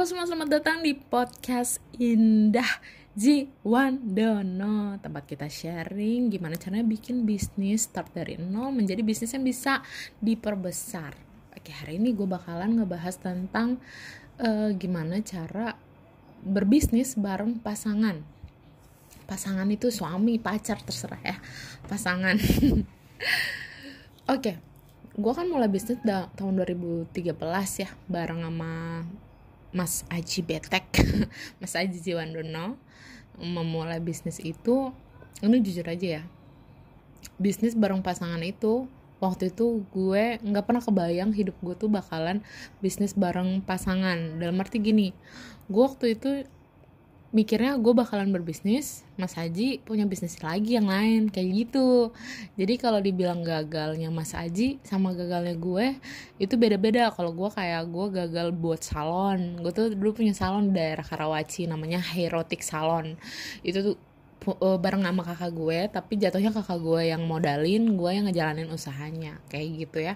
Halo 0.00 0.08
semua, 0.08 0.24
selamat 0.24 0.48
datang 0.48 0.80
di 0.80 0.96
podcast 0.96 1.76
Indah 2.00 2.80
Jiwandono 3.12 4.96
Tempat 4.96 5.28
kita 5.28 5.44
sharing 5.44 6.32
gimana 6.32 6.56
caranya 6.56 6.88
bikin 6.88 7.28
bisnis 7.28 7.84
start 7.84 8.08
dari 8.16 8.40
nol 8.40 8.72
menjadi 8.72 9.04
bisnis 9.04 9.36
yang 9.36 9.44
bisa 9.44 9.84
diperbesar. 10.24 11.12
Oke, 11.52 11.68
hari 11.76 12.00
ini 12.00 12.16
gue 12.16 12.24
bakalan 12.24 12.80
ngebahas 12.80 13.12
tentang 13.20 13.76
uh, 14.40 14.72
gimana 14.72 15.20
cara 15.20 15.76
berbisnis 16.48 17.20
bareng 17.20 17.60
pasangan. 17.60 18.24
Pasangan 19.28 19.68
itu 19.68 19.92
suami, 19.92 20.40
pacar, 20.40 20.80
terserah 20.80 21.20
ya. 21.20 21.36
Pasangan. 21.92 22.40
Oke, 24.32 24.56
gue 25.12 25.32
kan 25.36 25.44
mulai 25.44 25.68
bisnis 25.68 26.00
tahun 26.08 26.56
2013 26.56 27.36
ya 27.84 27.92
bareng 28.08 28.48
sama 28.48 29.04
Mas 29.70 30.02
Aji 30.10 30.42
Betek 30.42 30.86
Mas 31.60 31.74
Aji 31.78 31.98
Jiwandono 32.02 32.78
memulai 33.40 34.02
bisnis 34.02 34.42
itu 34.42 34.92
ini 35.40 35.62
jujur 35.64 35.86
aja 35.88 36.20
ya 36.20 36.22
bisnis 37.40 37.72
bareng 37.72 38.04
pasangan 38.04 38.40
itu 38.44 38.88
waktu 39.20 39.52
itu 39.52 39.84
gue 39.92 40.40
nggak 40.40 40.64
pernah 40.64 40.82
kebayang 40.82 41.30
hidup 41.36 41.56
gue 41.60 41.76
tuh 41.76 41.92
bakalan 41.92 42.40
bisnis 42.80 43.12
bareng 43.12 43.60
pasangan. 43.60 44.40
Dalam 44.40 44.56
arti 44.58 44.80
gini 44.80 45.12
gue 45.68 45.82
waktu 45.84 46.16
itu 46.16 46.48
mikirnya 47.30 47.78
gue 47.78 47.94
bakalan 47.94 48.34
berbisnis 48.34 49.06
Mas 49.14 49.38
Haji 49.38 49.86
punya 49.86 50.02
bisnis 50.02 50.34
lagi 50.42 50.74
yang 50.74 50.90
lain 50.90 51.30
kayak 51.30 51.48
gitu. 51.54 52.10
Jadi 52.58 52.74
kalau 52.74 52.98
dibilang 52.98 53.46
gagalnya 53.46 54.10
Mas 54.10 54.34
Haji 54.34 54.82
sama 54.82 55.14
gagalnya 55.14 55.54
gue 55.54 55.94
itu 56.42 56.54
beda-beda. 56.58 57.14
Kalau 57.14 57.30
gue 57.30 57.46
kayak 57.46 57.86
gue 57.86 58.06
gagal 58.10 58.50
buat 58.50 58.82
salon. 58.82 59.62
Gue 59.62 59.70
tuh 59.70 59.94
dulu 59.94 60.18
punya 60.18 60.34
salon 60.34 60.74
di 60.74 60.82
daerah 60.82 61.06
Karawaci 61.06 61.70
namanya 61.70 62.02
Herotic 62.02 62.66
Salon. 62.66 63.14
Itu 63.62 63.94
tuh 63.94 63.96
uh, 64.58 64.78
bareng 64.82 65.06
sama 65.06 65.22
kakak 65.22 65.52
gue 65.54 65.78
tapi 65.86 66.18
jatuhnya 66.18 66.50
kakak 66.50 66.82
gue 66.82 67.14
yang 67.14 67.22
modalin 67.30 67.94
gue 67.94 68.10
yang 68.10 68.26
ngejalanin 68.26 68.66
usahanya. 68.74 69.38
Kayak 69.46 69.66
gitu 69.86 69.98
ya. 70.02 70.14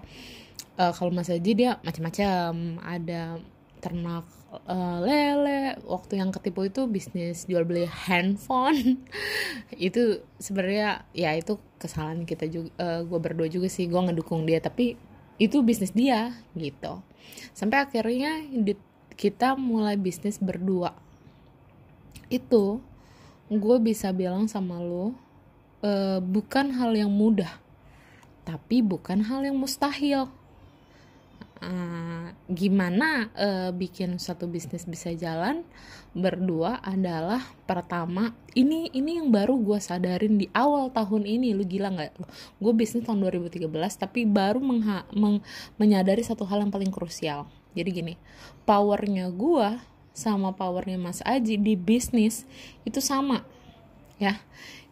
Uh, 0.74 0.90
kalau 0.90 1.14
Mas 1.14 1.30
Haji 1.30 1.52
dia 1.54 1.78
macam-macam 1.86 2.82
ada 2.82 3.38
ternak 3.84 4.24
uh, 4.64 5.04
lele 5.04 5.76
waktu 5.84 6.16
yang 6.16 6.32
ketipu 6.32 6.64
itu 6.64 6.88
bisnis 6.88 7.44
jual 7.44 7.68
beli 7.68 7.84
handphone. 7.84 9.04
Itu 9.76 10.24
sebenarnya 10.40 11.04
ya 11.12 11.36
itu 11.36 11.60
kesalahan 11.76 12.24
kita 12.24 12.48
juga 12.48 12.72
uh, 12.80 12.84
eh, 12.84 13.00
gue 13.04 13.18
berdua 13.20 13.48
juga 13.52 13.68
sih 13.68 13.84
gue 13.84 14.00
ngedukung 14.00 14.48
dia 14.48 14.56
tapi 14.64 14.96
itu 15.36 15.60
bisnis 15.60 15.92
dia 15.92 16.32
gitu. 16.56 17.04
Sampai 17.52 17.84
akhirnya 17.84 18.40
kita 19.18 19.58
mulai 19.58 20.00
bisnis 20.00 20.40
berdua. 20.40 20.96
Itu 22.32 22.80
gue 23.52 23.76
bisa 23.84 24.08
bilang 24.16 24.48
sama 24.48 24.80
lo 24.80 25.12
uh, 25.84 26.18
bukan 26.24 26.72
hal 26.72 26.96
yang 26.96 27.12
mudah 27.12 27.60
tapi 28.44 28.84
bukan 28.84 29.24
hal 29.24 29.40
yang 29.44 29.56
mustahil 29.56 30.28
uh, 31.64 32.26
gimana 32.52 33.32
uh, 33.32 33.70
bikin 33.72 34.20
satu 34.20 34.44
bisnis 34.44 34.84
bisa 34.84 35.10
jalan 35.16 35.64
berdua 36.14 36.78
adalah 36.84 37.42
pertama 37.66 38.36
ini 38.54 38.86
ini 38.94 39.18
yang 39.18 39.34
baru 39.34 39.58
gue 39.58 39.80
sadarin 39.82 40.38
di 40.38 40.46
awal 40.54 40.92
tahun 40.94 41.26
ini 41.26 41.56
lu 41.56 41.66
gila 41.66 41.90
nggak? 41.90 42.12
Gue 42.62 42.72
bisnis 42.76 43.02
tahun 43.02 43.24
2013 43.24 43.66
tapi 43.96 44.28
baru 44.28 44.62
mengha 44.62 45.08
meng 45.10 45.42
menyadari 45.80 46.22
satu 46.22 46.46
hal 46.46 46.62
yang 46.62 46.70
paling 46.70 46.92
krusial. 46.92 47.50
Jadi 47.74 47.90
gini 47.90 48.14
powernya 48.62 49.32
gue 49.34 49.80
sama 50.14 50.54
powernya 50.54 51.00
Mas 51.00 51.18
Aji 51.26 51.58
di 51.58 51.74
bisnis 51.74 52.46
itu 52.86 53.02
sama 53.02 53.42
ya. 54.22 54.38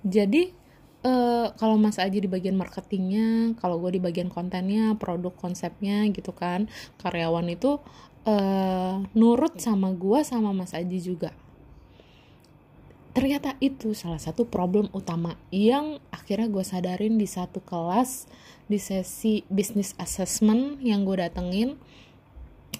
Jadi 0.03 0.62
uh, 1.03 1.47
kalau 1.59 1.77
Mas 1.79 1.99
Aji 1.99 2.25
di 2.25 2.31
bagian 2.31 2.55
marketingnya, 2.55 3.59
kalau 3.59 3.79
gue 3.83 3.99
di 3.99 4.01
bagian 4.03 4.31
kontennya, 4.31 4.95
produk 4.97 5.35
konsepnya 5.35 6.07
gitu 6.11 6.31
kan, 6.35 6.71
karyawan 7.03 7.47
itu 7.51 7.79
uh, 8.27 9.03
nurut 9.15 9.59
sama 9.59 9.91
gue 9.95 10.23
sama 10.23 10.55
Mas 10.55 10.75
Aji 10.75 10.99
juga. 11.03 11.31
Ternyata 13.13 13.61
itu 13.61 13.93
salah 13.93 14.17
satu 14.17 14.49
problem 14.49 14.89
utama 14.97 15.37
yang 15.53 16.01
akhirnya 16.09 16.49
gue 16.49 16.65
sadarin 16.65 17.21
di 17.21 17.29
satu 17.29 17.61
kelas 17.61 18.25
di 18.73 18.81
sesi 18.81 19.45
business 19.53 19.93
assessment 20.01 20.81
yang 20.81 21.05
gue 21.05 21.21
datengin. 21.21 21.77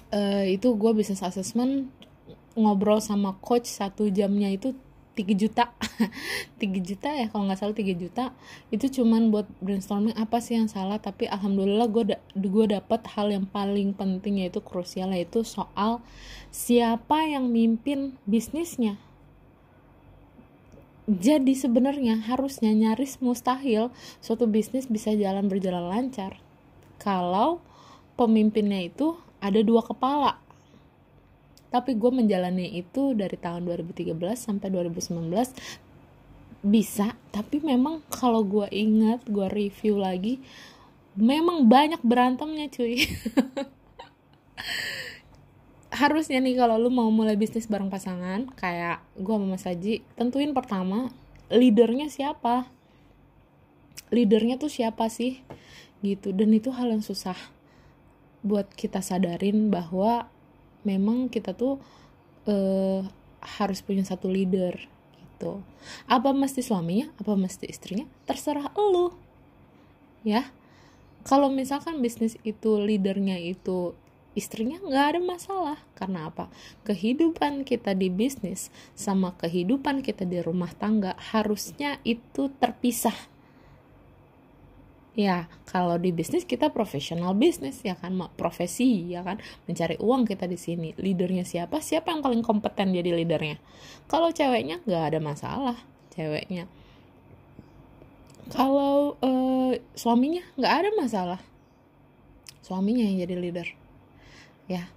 Uh, 0.09 0.45
itu 0.49 0.73
gue 0.73 0.91
business 0.93 1.21
assessment 1.21 1.89
ngobrol 2.53 3.01
sama 3.01 3.37
coach 3.41 3.65
satu 3.65 4.09
jamnya 4.09 4.49
itu 4.49 4.77
3 5.13 5.37
juta. 5.37 5.69
3 6.61 6.69
juta 6.81 7.09
ya 7.13 7.29
kalau 7.29 7.45
nggak 7.45 7.59
salah 7.61 7.77
3 7.77 7.93
juta. 7.93 8.33
Itu 8.73 8.89
cuman 8.89 9.29
buat 9.29 9.45
brainstorming 9.61 10.17
apa 10.17 10.41
sih 10.41 10.57
yang 10.57 10.67
salah 10.69 10.97
tapi 10.97 11.29
alhamdulillah 11.29 11.87
gue 11.89 12.03
da 12.13 12.17
gue 12.33 12.65
dapet 12.65 13.01
hal 13.13 13.29
yang 13.29 13.45
paling 13.45 13.93
penting 13.93 14.41
yaitu 14.41 14.59
krusial 14.59 15.13
yaitu 15.13 15.45
soal 15.45 16.01
siapa 16.49 17.29
yang 17.29 17.49
mimpin 17.49 18.17
bisnisnya. 18.25 18.97
Jadi 21.03 21.51
sebenarnya 21.53 22.15
harusnya 22.31 22.71
nyaris 22.71 23.19
mustahil 23.19 23.91
suatu 24.23 24.47
bisnis 24.47 24.87
bisa 24.87 25.11
jalan 25.11 25.51
berjalan 25.51 25.91
lancar 25.91 26.39
kalau 26.95 27.59
pemimpinnya 28.15 28.87
itu 28.87 29.19
ada 29.43 29.59
dua 29.59 29.83
kepala 29.83 30.39
tapi 31.73 31.97
gue 31.97 32.11
menjalani 32.13 32.77
itu 32.77 33.17
dari 33.17 33.33
tahun 33.33 33.65
2013 33.65 34.13
sampai 34.37 34.69
2019 34.69 35.25
bisa 36.61 37.17
tapi 37.33 37.65
memang 37.65 38.05
kalau 38.13 38.45
gue 38.45 38.69
ingat 38.69 39.25
gue 39.25 39.49
review 39.49 39.97
lagi 39.97 40.37
memang 41.17 41.69
banyak 41.69 42.01
berantemnya 42.01 42.69
cuy. 42.73 43.05
Harusnya 45.93 46.41
nih 46.41 46.57
kalau 46.57 46.81
lu 46.81 46.89
mau 46.89 47.09
mulai 47.13 47.37
bisnis 47.37 47.69
bareng 47.69 47.93
pasangan 47.93 48.49
kayak 48.57 49.05
gue 49.13 49.33
sama 49.33 49.45
Mas 49.45 49.65
Haji 49.65 50.01
tentuin 50.17 50.49
pertama 50.53 51.13
leadernya 51.53 52.09
siapa? 52.09 52.65
Leadernya 54.09 54.57
tuh 54.57 54.73
siapa 54.73 55.05
sih? 55.13 55.45
Gitu. 56.01 56.33
Dan 56.33 56.49
itu 56.53 56.73
hal 56.73 56.89
yang 56.89 57.05
susah 57.05 57.37
buat 58.41 58.65
kita 58.73 59.05
sadarin 59.05 59.69
bahwa 59.69 60.27
memang 60.83 61.27
kita 61.31 61.55
tuh 61.55 61.79
uh, 62.47 63.01
harus 63.59 63.83
punya 63.83 64.03
satu 64.07 64.31
leader 64.31 64.79
gitu. 65.19 65.59
Apa 66.07 66.31
mesti 66.31 66.63
suaminya 66.63 67.11
apa 67.19 67.35
mesti 67.35 67.67
istrinya 67.67 68.07
terserah 68.23 68.71
lu 68.77 69.11
ya. 70.23 70.47
Kalau 71.23 71.47
misalkan 71.47 72.03
bisnis 72.03 72.35
itu 72.43 72.75
leadernya 72.79 73.39
itu 73.39 73.95
istrinya 74.35 74.81
nggak 74.83 75.05
ada 75.15 75.21
masalah. 75.23 75.79
Karena 75.95 76.27
apa? 76.27 76.51
Kehidupan 76.83 77.63
kita 77.63 77.95
di 77.95 78.11
bisnis 78.11 78.67
sama 78.91 79.31
kehidupan 79.39 80.03
kita 80.03 80.27
di 80.27 80.43
rumah 80.43 80.71
tangga 80.75 81.15
harusnya 81.31 82.03
itu 82.03 82.51
terpisah 82.59 83.15
ya 85.13 85.45
kalau 85.69 86.01
di 86.01 86.09
bisnis 86.09 86.41
kita 86.45 86.73
profesional 86.73 87.37
bisnis 87.37 87.81
ya 87.85 87.93
kan? 87.93 88.17
Profesi 88.33 89.13
ya 89.13 89.21
kan? 89.21 89.37
Mencari 89.69 89.97
uang 90.01 90.25
kita 90.25 90.49
di 90.49 90.57
sini. 90.57 90.97
Leadernya 90.97 91.45
siapa? 91.45 91.81
Siapa 91.81 92.09
yang 92.13 92.21
paling 92.25 92.41
kompeten 92.41 92.93
jadi 92.93 93.13
leadernya? 93.13 93.61
Kalau 94.09 94.33
ceweknya 94.33 94.81
nggak 94.85 95.03
ada 95.13 95.19
masalah. 95.21 95.77
Ceweknya 96.13 96.69
kalau 98.51 99.15
uh, 99.23 99.71
suaminya 99.95 100.43
nggak 100.59 100.73
ada 100.83 100.89
masalah. 100.99 101.39
Suaminya 102.59 103.03
yang 103.07 103.23
jadi 103.23 103.35
leader. 103.39 103.67
Ya 104.67 104.87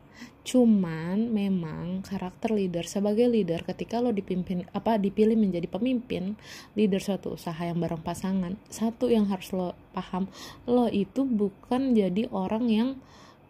Cuman 0.47 1.35
memang 1.35 2.07
karakter 2.07 2.55
leader 2.55 2.87
sebagai 2.87 3.27
leader 3.27 3.67
ketika 3.67 3.99
lo 3.99 4.15
dipimpin 4.15 4.63
apa 4.71 4.95
dipilih 4.95 5.35
menjadi 5.35 5.67
pemimpin 5.67 6.39
leader 6.79 7.03
suatu 7.03 7.35
usaha 7.35 7.59
yang 7.59 7.83
bareng 7.83 7.99
pasangan, 7.99 8.55
satu 8.71 9.11
yang 9.11 9.27
harus 9.27 9.51
lo 9.51 9.75
paham, 9.91 10.31
lo 10.71 10.87
itu 10.87 11.27
bukan 11.27 11.99
jadi 11.99 12.31
orang 12.31 12.71
yang 12.71 12.89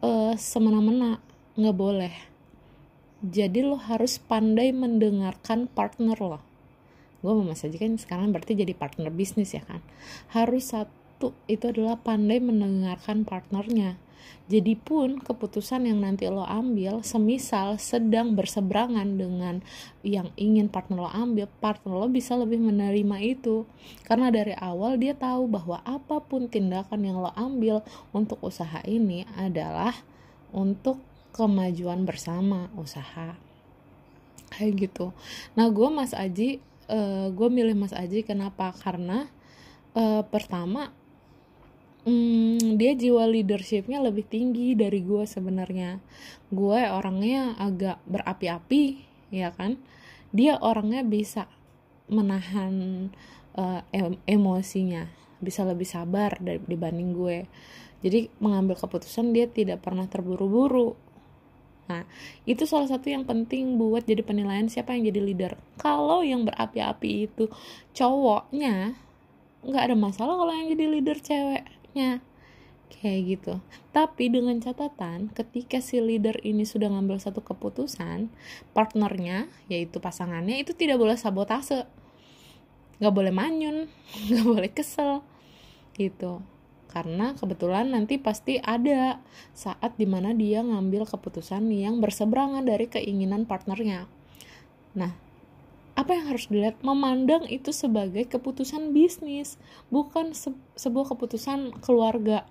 uh, 0.01 0.33
semena-mena, 0.41 1.21
nggak 1.61 1.77
boleh. 1.77 2.17
Jadi 3.21 3.61
lo 3.61 3.77
harus 3.77 4.17
pandai 4.17 4.73
mendengarkan 4.73 5.69
partner 5.69 6.17
lo. 6.17 6.41
Gue 7.21 7.37
mau 7.37 7.45
kan 7.53 7.93
sekarang 8.01 8.33
berarti 8.33 8.57
jadi 8.57 8.73
partner 8.73 9.13
bisnis 9.13 9.53
ya 9.53 9.61
kan. 9.69 9.85
Harus 10.33 10.73
satu 10.73 11.37
itu 11.45 11.69
adalah 11.69 12.01
pandai 12.01 12.41
mendengarkan 12.41 13.29
partnernya 13.29 14.01
jadi 14.47 14.79
pun 14.79 15.19
keputusan 15.19 15.91
yang 15.91 16.07
nanti 16.07 16.31
lo 16.31 16.47
ambil, 16.47 17.03
semisal 17.03 17.83
sedang 17.83 18.39
berseberangan 18.39 19.19
dengan 19.19 19.59
yang 20.07 20.31
ingin 20.39 20.71
partner 20.71 21.03
lo 21.03 21.11
ambil, 21.11 21.51
partner 21.59 21.99
lo 21.99 22.07
bisa 22.07 22.39
lebih 22.39 22.63
menerima 22.63 23.17
itu. 23.27 23.67
Karena 24.07 24.31
dari 24.31 24.55
awal 24.55 25.03
dia 25.03 25.19
tahu 25.19 25.51
bahwa 25.51 25.83
apa 25.83 26.23
pun 26.23 26.47
tindakan 26.47 27.03
yang 27.03 27.19
lo 27.19 27.35
ambil 27.35 27.83
untuk 28.15 28.39
usaha 28.39 28.79
ini 28.87 29.27
adalah 29.35 29.99
untuk 30.55 31.03
kemajuan 31.35 32.07
bersama 32.07 32.71
usaha. 32.79 33.35
Kayak 34.55 34.73
gitu. 34.79 35.11
Nah 35.59 35.67
gue 35.75 35.91
Mas 35.91 36.15
Aji 36.15 36.63
uh, 36.87 37.35
gue 37.35 37.49
milih 37.51 37.75
Mas 37.75 37.91
Aji 37.91 38.23
kenapa? 38.23 38.71
Karena 38.79 39.27
uh, 39.99 40.23
pertama 40.23 40.95
hmm, 42.07 42.79
dia 42.79 42.95
jiwa 42.95 43.27
leadershipnya 43.27 43.99
lebih 44.01 44.25
tinggi 44.25 44.79
dari 44.79 45.03
gue 45.03 45.27
sebenarnya. 45.27 45.99
Gue 46.49 46.87
orangnya 46.87 47.59
agak 47.59 48.01
berapi-api 48.07 49.03
ya 49.35 49.51
kan? 49.53 49.77
Dia 50.31 50.57
orangnya 50.63 51.03
bisa 51.03 51.51
menahan 52.07 53.11
uh, 53.59 53.83
emosinya 54.31 55.11
bisa 55.41 55.65
lebih 55.69 55.85
sabar 55.85 56.37
dari 56.41 56.61
dibanding 56.65 57.11
gue. 57.13 57.39
Jadi 58.05 58.29
mengambil 58.41 58.77
keputusan 58.77 59.33
dia 59.33 59.49
tidak 59.49 59.85
pernah 59.85 60.07
terburu-buru. 60.07 60.97
Nah, 61.87 62.03
itu 62.45 62.67
salah 62.67 62.91
satu 62.91 63.07
yang 63.09 63.23
penting 63.23 63.79
buat 63.79 64.03
jadi 64.05 64.27
penilaian 64.27 64.67
siapa 64.67 64.95
yang 64.95 65.07
jadi 65.07 65.21
leader. 65.23 65.53
Kalau 65.79 66.27
yang 66.27 66.43
berapi-api 66.43 67.31
itu 67.31 67.47
cowoknya, 67.95 68.99
nggak 69.63 69.83
ada 69.93 69.97
masalah 69.97 70.35
kalau 70.35 70.53
yang 70.55 70.69
jadi 70.75 70.85
leader 70.91 71.19
ceweknya. 71.97 72.21
Kayak 72.87 73.21
gitu. 73.27 73.55
Tapi 73.91 74.31
dengan 74.31 74.63
catatan, 74.63 75.33
ketika 75.35 75.83
si 75.83 75.99
leader 75.99 76.39
ini 76.47 76.63
sudah 76.63 76.87
ngambil 76.87 77.19
satu 77.19 77.43
keputusan, 77.43 78.31
partnernya, 78.71 79.51
yaitu 79.67 79.99
pasangannya, 79.99 80.63
itu 80.63 80.71
tidak 80.71 81.01
boleh 81.01 81.19
sabotase. 81.19 81.89
Nggak 83.03 83.15
boleh 83.17 83.33
manyun, 83.35 83.91
nggak 84.31 84.47
boleh 84.47 84.71
kesel. 84.71 85.25
Gitu 85.97 86.45
karena 86.87 87.37
kebetulan 87.37 87.93
nanti 87.93 88.17
pasti 88.17 88.57
ada 88.57 89.21
saat 89.53 90.01
di 90.01 90.09
mana 90.09 90.33
dia 90.33 90.65
ngambil 90.65 91.05
keputusan 91.05 91.69
yang 91.69 92.01
berseberangan 92.01 92.65
dari 92.65 92.89
keinginan 92.89 93.45
partnernya. 93.45 94.09
Nah, 94.97 95.13
apa 95.97 96.13
yang 96.13 96.29
harus 96.29 96.47
dilihat? 96.53 96.77
Memandang 96.85 97.49
itu 97.49 97.73
sebagai 97.73 98.29
keputusan 98.29 98.93
bisnis, 98.93 99.57
bukan 99.89 100.37
se 100.37 100.53
sebuah 100.77 101.17
keputusan 101.17 101.81
keluarga. 101.81 102.45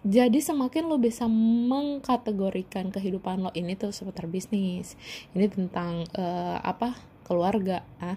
Jadi 0.00 0.40
semakin 0.40 0.88
lo 0.88 0.96
bisa 0.96 1.28
mengkategorikan 1.28 2.88
kehidupan 2.88 3.44
lo 3.44 3.50
ini 3.52 3.76
tuh 3.76 3.92
seputar 3.92 4.28
bisnis, 4.28 4.96
ini 5.36 5.48
tentang 5.48 6.08
uh, 6.16 6.60
apa 6.60 6.96
keluarga. 7.24 7.84
Uh, 8.00 8.16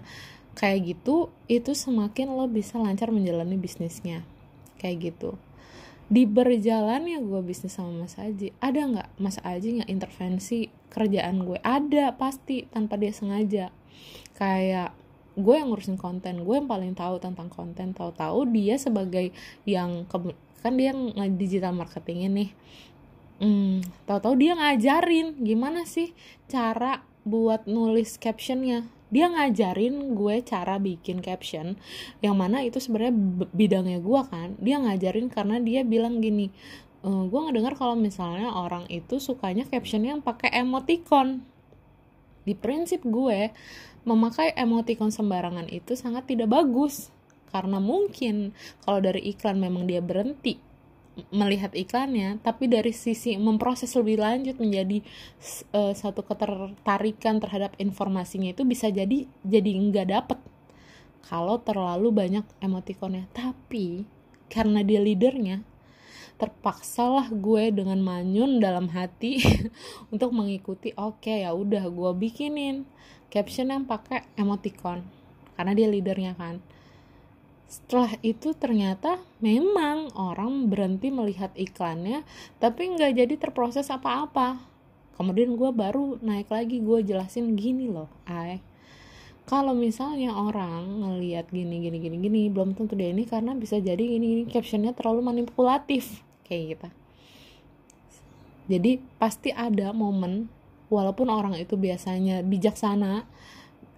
kayak 0.54 0.94
gitu 0.94 1.34
itu 1.50 1.74
semakin 1.74 2.30
lo 2.30 2.46
bisa 2.46 2.78
lancar 2.78 3.10
menjalani 3.10 3.58
bisnisnya 3.58 4.22
kayak 4.78 5.12
gitu 5.12 5.34
di 6.14 6.30
berjalannya 6.30 7.18
gue 7.26 7.40
bisnis 7.42 7.74
sama 7.74 8.06
Mas 8.06 8.14
Aji 8.14 8.54
ada 8.62 8.86
nggak? 8.86 9.08
Mas 9.18 9.42
Aji 9.42 9.82
nggak 9.82 9.90
intervensi 9.90 10.70
kerjaan 10.94 11.42
gue? 11.42 11.58
Ada 11.58 12.14
pasti 12.14 12.70
tanpa 12.70 12.94
dia 12.94 13.10
sengaja. 13.10 13.74
Kayak 14.38 14.94
gue 15.34 15.54
yang 15.58 15.74
ngurusin 15.74 15.98
konten 15.98 16.46
gue 16.46 16.54
yang 16.54 16.70
paling 16.70 16.94
tahu 16.94 17.18
tentang 17.18 17.50
konten. 17.50 17.90
Tahu-tahu 17.90 18.46
dia 18.54 18.78
sebagai 18.78 19.34
yang 19.66 20.06
kan 20.62 20.78
dia 20.78 20.94
yang 20.94 21.10
digital 21.34 21.74
marketing 21.74 22.30
ini. 22.30 22.46
Hmm, 23.42 23.82
tahu-tahu 24.06 24.38
dia 24.38 24.54
ngajarin. 24.54 25.42
Gimana 25.42 25.82
sih 25.82 26.14
cara 26.46 27.02
buat 27.26 27.66
nulis 27.66 28.22
captionnya 28.22 28.86
dia 29.14 29.30
ngajarin 29.30 30.18
gue 30.18 30.42
cara 30.42 30.82
bikin 30.82 31.22
caption 31.22 31.78
yang 32.18 32.34
mana 32.34 32.66
itu 32.66 32.82
sebenarnya 32.82 33.14
bidangnya 33.54 34.02
gue 34.02 34.20
kan. 34.26 34.58
Dia 34.58 34.82
ngajarin 34.82 35.30
karena 35.30 35.62
dia 35.62 35.86
bilang 35.86 36.18
gini 36.18 36.50
e, 37.06 37.10
gue 37.30 37.40
ngedengar 37.46 37.78
kalau 37.78 37.94
misalnya 37.94 38.50
orang 38.50 38.90
itu 38.90 39.22
sukanya 39.22 39.70
caption 39.70 40.02
yang 40.02 40.18
pakai 40.18 40.50
emoticon. 40.58 41.46
Di 42.42 42.58
prinsip 42.58 43.06
gue 43.06 43.54
memakai 44.02 44.50
emoticon 44.58 45.14
sembarangan 45.14 45.70
itu 45.70 45.94
sangat 45.94 46.26
tidak 46.26 46.50
bagus. 46.50 47.14
Karena 47.54 47.78
mungkin 47.78 48.50
kalau 48.82 48.98
dari 48.98 49.30
iklan 49.30 49.62
memang 49.62 49.86
dia 49.86 50.02
berhenti 50.02 50.73
melihat 51.30 51.70
iklannya 51.78 52.42
tapi 52.42 52.66
dari 52.66 52.90
sisi 52.90 53.38
memproses 53.38 53.94
lebih 53.94 54.18
lanjut 54.18 54.58
menjadi 54.58 54.98
uh, 55.70 55.94
satu 55.94 56.26
ketertarikan 56.26 57.38
terhadap 57.38 57.78
informasinya 57.78 58.50
itu 58.50 58.66
bisa 58.66 58.90
jadi 58.90 59.26
jadi 59.46 59.70
nggak 59.70 60.08
dapet. 60.10 60.38
Kalau 61.24 61.56
terlalu 61.62 62.12
banyak 62.12 62.44
emotikonnya. 62.60 63.30
Tapi 63.32 64.04
karena 64.52 64.84
dia 64.84 65.00
leadernya 65.00 65.64
terpaksalah 66.34 67.30
gue 67.30 67.70
dengan 67.70 68.02
manyun 68.02 68.58
dalam 68.58 68.90
hati 68.90 69.38
untuk 70.12 70.34
mengikuti 70.34 70.90
oke 70.98 71.22
okay, 71.22 71.46
ya 71.46 71.54
udah 71.54 71.86
gue 71.86 72.10
bikinin 72.18 72.82
caption 73.30 73.70
yang 73.70 73.86
pakai 73.86 74.26
emoticon 74.34 75.06
karena 75.54 75.72
dia 75.78 75.86
leadernya 75.86 76.34
kan 76.34 76.58
setelah 77.74 78.14
itu 78.22 78.54
ternyata 78.54 79.18
memang 79.42 80.14
orang 80.14 80.70
berhenti 80.70 81.10
melihat 81.10 81.50
iklannya 81.58 82.22
tapi 82.62 82.94
nggak 82.94 83.18
jadi 83.18 83.34
terproses 83.34 83.90
apa-apa. 83.90 84.62
Kemudian 85.18 85.58
gue 85.58 85.70
baru 85.74 86.22
naik 86.22 86.54
lagi 86.54 86.78
gue 86.78 87.02
jelasin 87.02 87.58
gini 87.58 87.90
loh 87.90 88.06
ay 88.30 88.62
kalau 89.44 89.74
misalnya 89.74 90.32
orang 90.32 91.02
ngelihat 91.02 91.50
gini 91.50 91.82
gini 91.82 91.98
gini 91.98 92.16
gini 92.22 92.40
belum 92.48 92.78
tentu 92.78 92.94
dia 92.94 93.10
ini 93.10 93.26
karena 93.26 93.52
bisa 93.58 93.76
jadi 93.82 94.00
ini 94.00 94.40
ini 94.40 94.42
captionnya 94.46 94.94
terlalu 94.94 95.20
manipulatif 95.26 96.22
kayak 96.46 96.78
gitu. 96.78 96.88
Jadi 98.64 98.92
pasti 99.18 99.50
ada 99.52 99.90
momen 99.92 100.48
walaupun 100.88 101.28
orang 101.28 101.58
itu 101.58 101.74
biasanya 101.76 102.40
bijaksana 102.46 103.26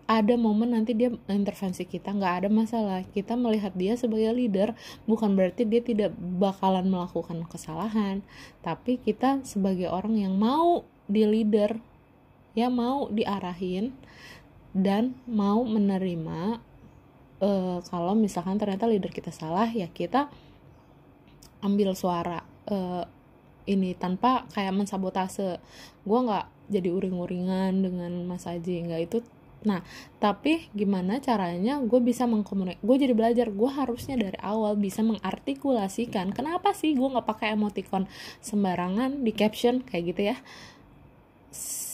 ada 0.06 0.38
momen 0.38 0.70
nanti 0.70 0.94
dia 0.94 1.10
intervensi 1.26 1.82
kita 1.82 2.14
nggak 2.14 2.34
ada 2.42 2.48
masalah. 2.48 3.02
Kita 3.10 3.34
melihat 3.34 3.74
dia 3.74 3.98
sebagai 3.98 4.30
leader 4.34 4.72
bukan 5.04 5.34
berarti 5.34 5.66
dia 5.66 5.82
tidak 5.82 6.14
bakalan 6.16 6.86
melakukan 6.86 7.42
kesalahan 7.50 8.22
tapi 8.62 9.02
kita 9.02 9.42
sebagai 9.42 9.90
orang 9.90 10.18
yang 10.18 10.34
mau 10.38 10.86
di 11.06 11.26
leader 11.26 11.78
ya 12.54 12.70
mau 12.70 13.10
diarahin 13.12 13.92
dan 14.72 15.18
mau 15.28 15.62
menerima 15.66 16.62
uh, 17.42 17.78
kalau 17.84 18.14
misalkan 18.16 18.56
ternyata 18.56 18.88
leader 18.88 19.12
kita 19.12 19.34
salah 19.34 19.68
ya 19.68 19.90
kita 19.90 20.30
ambil 21.64 21.92
suara 21.98 22.44
uh, 22.70 23.04
ini 23.66 23.98
tanpa 23.98 24.46
kayak 24.54 24.72
mensabotase. 24.72 25.58
Gue 26.06 26.18
nggak 26.22 26.70
jadi 26.70 26.88
uring-uringan 26.94 27.82
dengan 27.82 28.12
Mas 28.24 28.46
Aji 28.46 28.86
nggak. 28.86 29.00
Itu 29.10 29.18
Nah, 29.64 29.80
tapi 30.20 30.68
gimana 30.76 31.22
caranya 31.22 31.80
gue 31.80 32.00
bisa 32.02 32.28
mengkomunik? 32.28 32.82
Gue 32.84 33.00
jadi 33.00 33.16
belajar, 33.16 33.48
gue 33.48 33.70
harusnya 33.72 34.20
dari 34.20 34.36
awal 34.42 34.76
bisa 34.76 35.00
mengartikulasikan 35.00 36.36
kenapa 36.36 36.76
sih 36.76 36.92
gue 36.92 37.08
nggak 37.08 37.24
pakai 37.24 37.56
emoticon 37.56 38.04
sembarangan 38.44 39.24
di 39.24 39.32
caption 39.32 39.80
kayak 39.80 40.04
gitu 40.12 40.22
ya. 40.34 40.36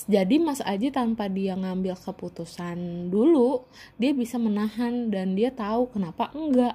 Jadi 0.02 0.42
Mas 0.42 0.58
Aji 0.58 0.90
tanpa 0.90 1.30
dia 1.30 1.54
ngambil 1.54 1.94
keputusan 1.94 3.08
dulu, 3.14 3.62
dia 3.94 4.10
bisa 4.10 4.34
menahan 4.34 5.14
dan 5.14 5.38
dia 5.38 5.54
tahu 5.54 5.86
kenapa 5.94 6.34
enggak 6.34 6.74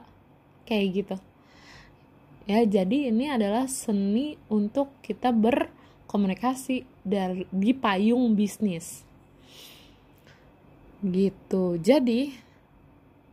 kayak 0.63 0.87
gitu. 1.03 1.15
Ya, 2.47 2.63
jadi 2.63 3.11
ini 3.11 3.27
adalah 3.27 3.67
seni 3.67 4.39
untuk 4.47 4.95
kita 5.03 5.35
berkomunikasi 5.35 6.87
dari 7.03 7.43
di 7.51 7.75
payung 7.75 8.39
bisnis 8.39 9.06
gitu. 11.09 11.79
Jadi 11.79 12.35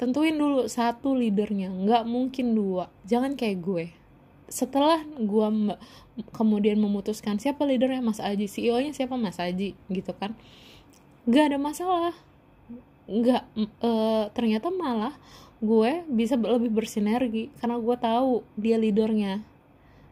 tentuin 0.00 0.34
dulu 0.34 0.66
satu 0.66 1.14
leadernya. 1.14 1.70
Nggak 1.70 2.04
mungkin 2.04 2.52
dua. 2.52 2.90
Jangan 3.06 3.38
kayak 3.38 3.58
gue. 3.62 3.84
Setelah 4.50 5.02
gue 5.18 5.48
kemudian 6.34 6.78
memutuskan 6.78 7.40
siapa 7.40 7.64
leadernya 7.64 8.04
Mas 8.04 8.20
Aji 8.20 8.46
CEO 8.46 8.78
nya 8.78 8.92
siapa 8.94 9.14
Mas 9.16 9.40
Aji 9.40 9.74
gitu 9.88 10.12
kan. 10.14 10.36
Nggak 11.24 11.44
ada 11.54 11.58
masalah. 11.58 12.14
Nggak 13.08 13.42
e, 13.60 13.90
ternyata 14.32 14.68
malah 14.68 15.14
gue 15.62 16.04
bisa 16.10 16.34
lebih 16.36 16.74
bersinergi. 16.74 17.54
Karena 17.62 17.80
gue 17.80 17.96
tahu 17.96 18.44
dia 18.58 18.76
leadernya. 18.76 19.40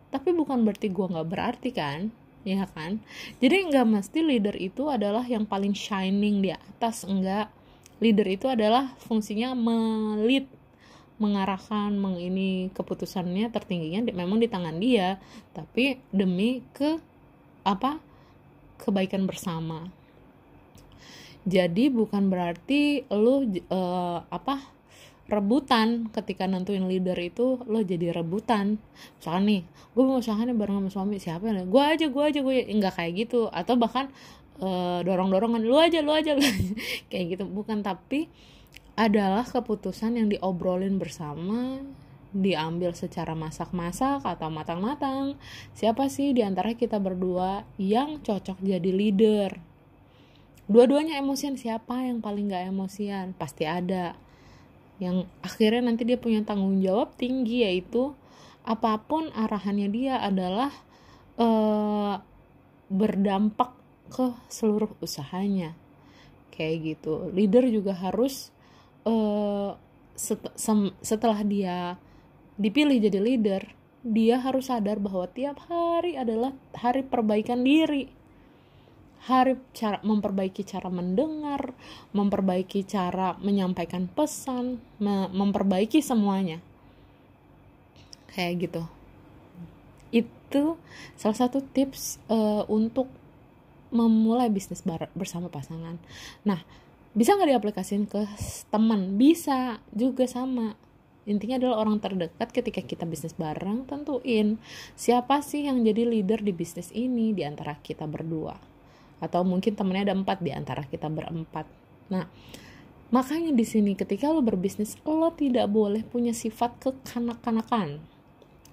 Tapi 0.09 0.31
bukan 0.33 0.65
berarti 0.65 0.89
gue 0.89 1.07
nggak 1.09 1.29
berarti 1.29 1.71
kan 1.73 2.22
ya 2.43 2.67
kan? 2.71 2.99
Jadi 3.39 3.71
nggak 3.71 3.87
mesti 3.87 4.19
leader 4.23 4.57
itu 4.59 4.91
adalah 4.91 5.23
yang 5.27 5.47
paling 5.47 5.75
shining 5.75 6.43
di 6.43 6.51
atas 6.55 7.07
enggak. 7.07 7.51
Leader 8.03 8.27
itu 8.27 8.51
adalah 8.51 8.95
fungsinya 8.99 9.55
melit 9.55 10.51
mengarahkan 11.23 11.95
meng 11.95 12.19
ini 12.19 12.67
keputusannya 12.75 13.47
tertingginya 13.55 14.11
memang 14.11 14.43
di 14.43 14.51
tangan 14.51 14.75
dia 14.83 15.23
tapi 15.55 16.03
demi 16.11 16.67
ke 16.75 16.99
apa 17.63 18.03
kebaikan 18.83 19.31
bersama. 19.31 19.87
Jadi 21.47 21.91
bukan 21.91 22.27
berarti 22.31 23.07
lu 23.11 23.47
uh, 23.71 24.27
apa 24.27 24.63
rebutan. 25.33 26.13
Ketika 26.13 26.45
nentuin 26.45 26.85
leader 26.85 27.17
itu 27.17 27.65
lo 27.65 27.81
jadi 27.81 28.13
rebutan. 28.13 28.77
Misalkan 29.17 29.45
nih 29.49 29.63
gue 29.97 30.05
mau 30.05 30.21
usaha 30.21 30.39
nih 30.39 30.53
bareng 30.53 30.85
sama 30.85 30.91
suami 30.93 31.17
siapa 31.17 31.49
ya? 31.49 31.65
Gue 31.65 31.83
aja 31.83 32.07
gue 32.13 32.23
aja 32.23 32.41
gue 32.45 32.55
nggak 32.69 32.95
kayak 33.01 33.13
gitu. 33.27 33.49
Atau 33.49 33.81
bahkan 33.81 34.13
uh, 34.61 35.01
dorong-dorongan 35.01 35.65
lu 35.65 35.81
aja 35.81 36.05
lu 36.05 36.13
aja 36.13 36.37
kayak 37.11 37.41
gitu. 37.41 37.45
Bukan 37.49 37.81
tapi 37.81 38.29
adalah 38.93 39.49
keputusan 39.49 40.21
yang 40.21 40.29
diobrolin 40.29 41.01
bersama 41.01 41.81
diambil 42.33 42.97
secara 42.97 43.37
masak-masak 43.37 44.25
atau 44.25 44.49
matang-matang. 44.49 45.37
Siapa 45.77 46.09
sih 46.09 46.33
di 46.33 46.41
antara 46.41 46.73
kita 46.73 46.97
berdua 46.97 47.69
yang 47.77 48.25
cocok 48.25 48.61
jadi 48.65 48.91
leader? 48.93 49.73
Dua-duanya 50.73 51.21
emosian. 51.21 51.61
Siapa 51.61 52.09
yang 52.09 52.25
paling 52.25 52.49
gak 52.49 52.73
emosian? 52.73 53.37
Pasti 53.37 53.69
ada 53.69 54.17
yang 55.03 55.27
akhirnya 55.43 55.91
nanti 55.91 56.07
dia 56.07 56.15
punya 56.15 56.47
tanggung 56.47 56.79
jawab 56.79 57.19
tinggi 57.19 57.67
yaitu 57.67 58.15
apa 58.63 59.03
pun 59.03 59.27
arahannya 59.35 59.91
dia 59.91 60.23
adalah 60.23 60.71
uh, 61.35 62.23
berdampak 62.87 63.75
ke 64.15 64.31
seluruh 64.47 64.95
usahanya. 65.03 65.75
Kayak 66.55 66.77
gitu. 66.95 67.35
Leader 67.35 67.67
juga 67.67 67.99
harus 67.99 68.55
uh, 69.03 69.75
set 70.15 70.39
setelah 71.03 71.43
dia 71.43 71.99
dipilih 72.61 73.03
jadi 73.03 73.19
leader 73.19 73.63
dia 74.03 74.39
harus 74.39 74.69
sadar 74.71 74.99
bahwa 74.99 75.27
tiap 75.31 75.63
hari 75.67 76.19
adalah 76.19 76.53
hari 76.75 77.07
perbaikan 77.07 77.63
diri 77.63 78.11
hari 79.23 79.55
cara 79.71 80.03
memperbaiki 80.03 80.67
cara 80.67 80.91
mendengar 80.91 81.71
memperbaiki 82.11 82.83
cara 82.83 83.39
menyampaikan 83.39 84.11
pesan 84.11 84.83
me 84.99 85.31
memperbaiki 85.31 86.03
semuanya. 86.03 86.59
Kayak 88.35 88.53
gitu. 88.67 88.83
Itu 90.11 90.75
salah 91.15 91.39
satu 91.39 91.63
tips 91.63 92.19
uh, 92.27 92.67
untuk 92.67 93.07
memulai 93.95 94.51
bisnis 94.51 94.83
bersama 95.15 95.47
pasangan. 95.47 96.03
Nah 96.43 96.67
bisa 97.15 97.39
nggak 97.39 97.51
diaplikasikan 97.55 98.05
ke 98.11 98.27
teman? 98.75 99.21
Bisa 99.21 99.79
juga 99.95 100.27
sama. 100.27 100.75
Intinya 101.23 101.63
adalah 101.63 101.87
orang 101.87 102.03
terdekat 102.03 102.51
ketika 102.51 102.83
kita 102.83 103.07
bisnis 103.07 103.39
bareng 103.39 103.87
tentuin 103.87 104.59
siapa 104.99 105.39
sih 105.39 105.71
yang 105.71 105.87
jadi 105.87 106.03
leader 106.03 106.43
di 106.43 106.51
bisnis 106.51 106.91
ini 106.91 107.31
di 107.31 107.47
antara 107.47 107.79
kita 107.79 108.11
berdua 108.11 108.72
atau 109.23 109.47
mungkin 109.47 109.79
temennya 109.79 110.11
ada 110.11 110.19
empat 110.19 110.43
di 110.43 110.51
antara 110.51 110.83
kita 110.83 111.07
berempat. 111.07 111.71
Nah 112.11 112.27
makanya 113.15 113.55
di 113.55 113.63
sini 113.63 113.95
ketika 113.95 114.35
lo 114.35 114.43
berbisnis 114.43 114.99
lo 115.07 115.31
tidak 115.31 115.71
boleh 115.71 116.03
punya 116.03 116.35
sifat 116.35 116.75
kekanak-kanakan. 116.83 118.03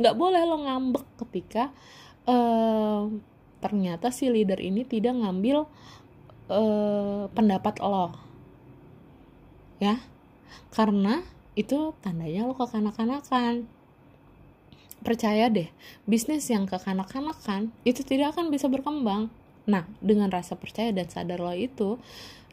Nggak 0.01 0.15
boleh 0.17 0.41
lo 0.49 0.57
ngambek 0.65 1.05
ketika 1.21 1.69
uh, 2.25 3.05
ternyata 3.61 4.09
si 4.09 4.25
leader 4.33 4.57
ini 4.57 4.81
tidak 4.89 5.13
ngambil 5.13 5.69
uh, 6.49 7.29
pendapat 7.29 7.77
lo. 7.77 8.09
Ya 9.77 10.01
karena 10.73 11.21
itu 11.53 11.93
tandanya 12.01 12.49
lo 12.49 12.57
kekanak-kanakan. 12.57 13.69
Percaya 14.99 15.47
deh 15.47 15.69
bisnis 16.09 16.49
yang 16.49 16.65
kekanak-kanakan 16.65 17.69
itu 17.85 18.01
tidak 18.01 18.33
akan 18.35 18.49
bisa 18.49 18.65
berkembang 18.65 19.29
nah 19.69 19.85
dengan 20.01 20.33
rasa 20.33 20.57
percaya 20.57 20.89
dan 20.89 21.05
sadar 21.05 21.37
lo 21.37 21.53
itu 21.53 22.01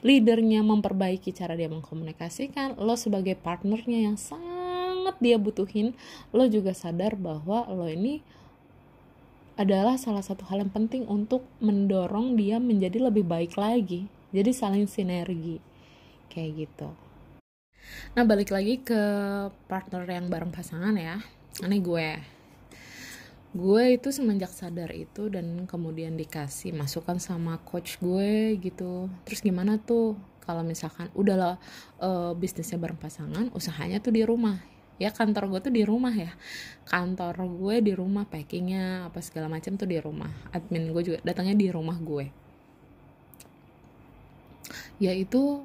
leadernya 0.05 0.61
memperbaiki 0.61 1.33
cara 1.33 1.57
dia 1.57 1.73
mengkomunikasikan 1.73 2.77
lo 2.77 2.95
sebagai 3.01 3.35
partnernya 3.41 4.13
yang 4.13 4.21
sangat 4.21 5.17
dia 5.19 5.41
butuhin 5.41 5.97
lo 6.37 6.45
juga 6.45 6.77
sadar 6.77 7.17
bahwa 7.17 7.65
lo 7.73 7.89
ini 7.89 8.21
adalah 9.57 9.97
salah 9.97 10.21
satu 10.21 10.45
hal 10.53 10.61
yang 10.61 10.69
penting 10.69 11.09
untuk 11.09 11.49
mendorong 11.65 12.37
dia 12.37 12.61
menjadi 12.61 13.09
lebih 13.09 13.25
baik 13.25 13.57
lagi 13.57 14.05
jadi 14.37 14.53
saling 14.53 14.85
sinergi 14.85 15.65
kayak 16.29 16.69
gitu. 16.69 16.93
Nah 18.13 18.27
balik 18.29 18.53
lagi 18.53 18.83
ke 18.83 19.01
partner 19.71 20.05
yang 20.05 20.27
bareng 20.27 20.51
pasangan 20.51 20.93
ya 20.99 21.23
Ini 21.63 21.79
gue 21.81 22.36
Gue 23.57 23.97
itu 23.97 24.13
semenjak 24.13 24.53
sadar 24.53 24.93
itu 24.93 25.33
dan 25.33 25.65
kemudian 25.65 26.13
dikasih 26.13 26.77
masukan 26.77 27.17
sama 27.17 27.57
coach 27.65 27.97
gue 28.05 28.53
gitu. 28.61 29.09
Terus 29.25 29.41
gimana 29.41 29.81
tuh 29.81 30.13
kalau 30.45 30.61
misalkan 30.61 31.09
udahlah 31.17 31.57
uh, 31.97 32.37
bisnisnya 32.37 32.77
bareng 32.77 33.01
pasangan 33.01 33.49
usahanya 33.57 34.05
tuh 34.05 34.13
di 34.13 34.29
rumah. 34.29 34.61
Ya 35.01 35.09
kantor 35.09 35.57
gue 35.57 35.61
tuh 35.73 35.73
di 35.73 35.89
rumah 35.89 36.13
ya. 36.13 36.37
Kantor 36.85 37.49
gue 37.57 37.81
di 37.81 37.93
rumah 37.97 38.29
packingnya 38.29 39.09
apa 39.09 39.25
segala 39.25 39.49
macam 39.49 39.73
tuh 39.81 39.89
di 39.89 39.97
rumah. 40.05 40.29
Admin 40.53 40.93
gue 40.93 41.03
juga 41.03 41.19
datangnya 41.25 41.57
di 41.57 41.73
rumah 41.73 41.97
gue. 41.97 42.29
Yaitu 45.01 45.65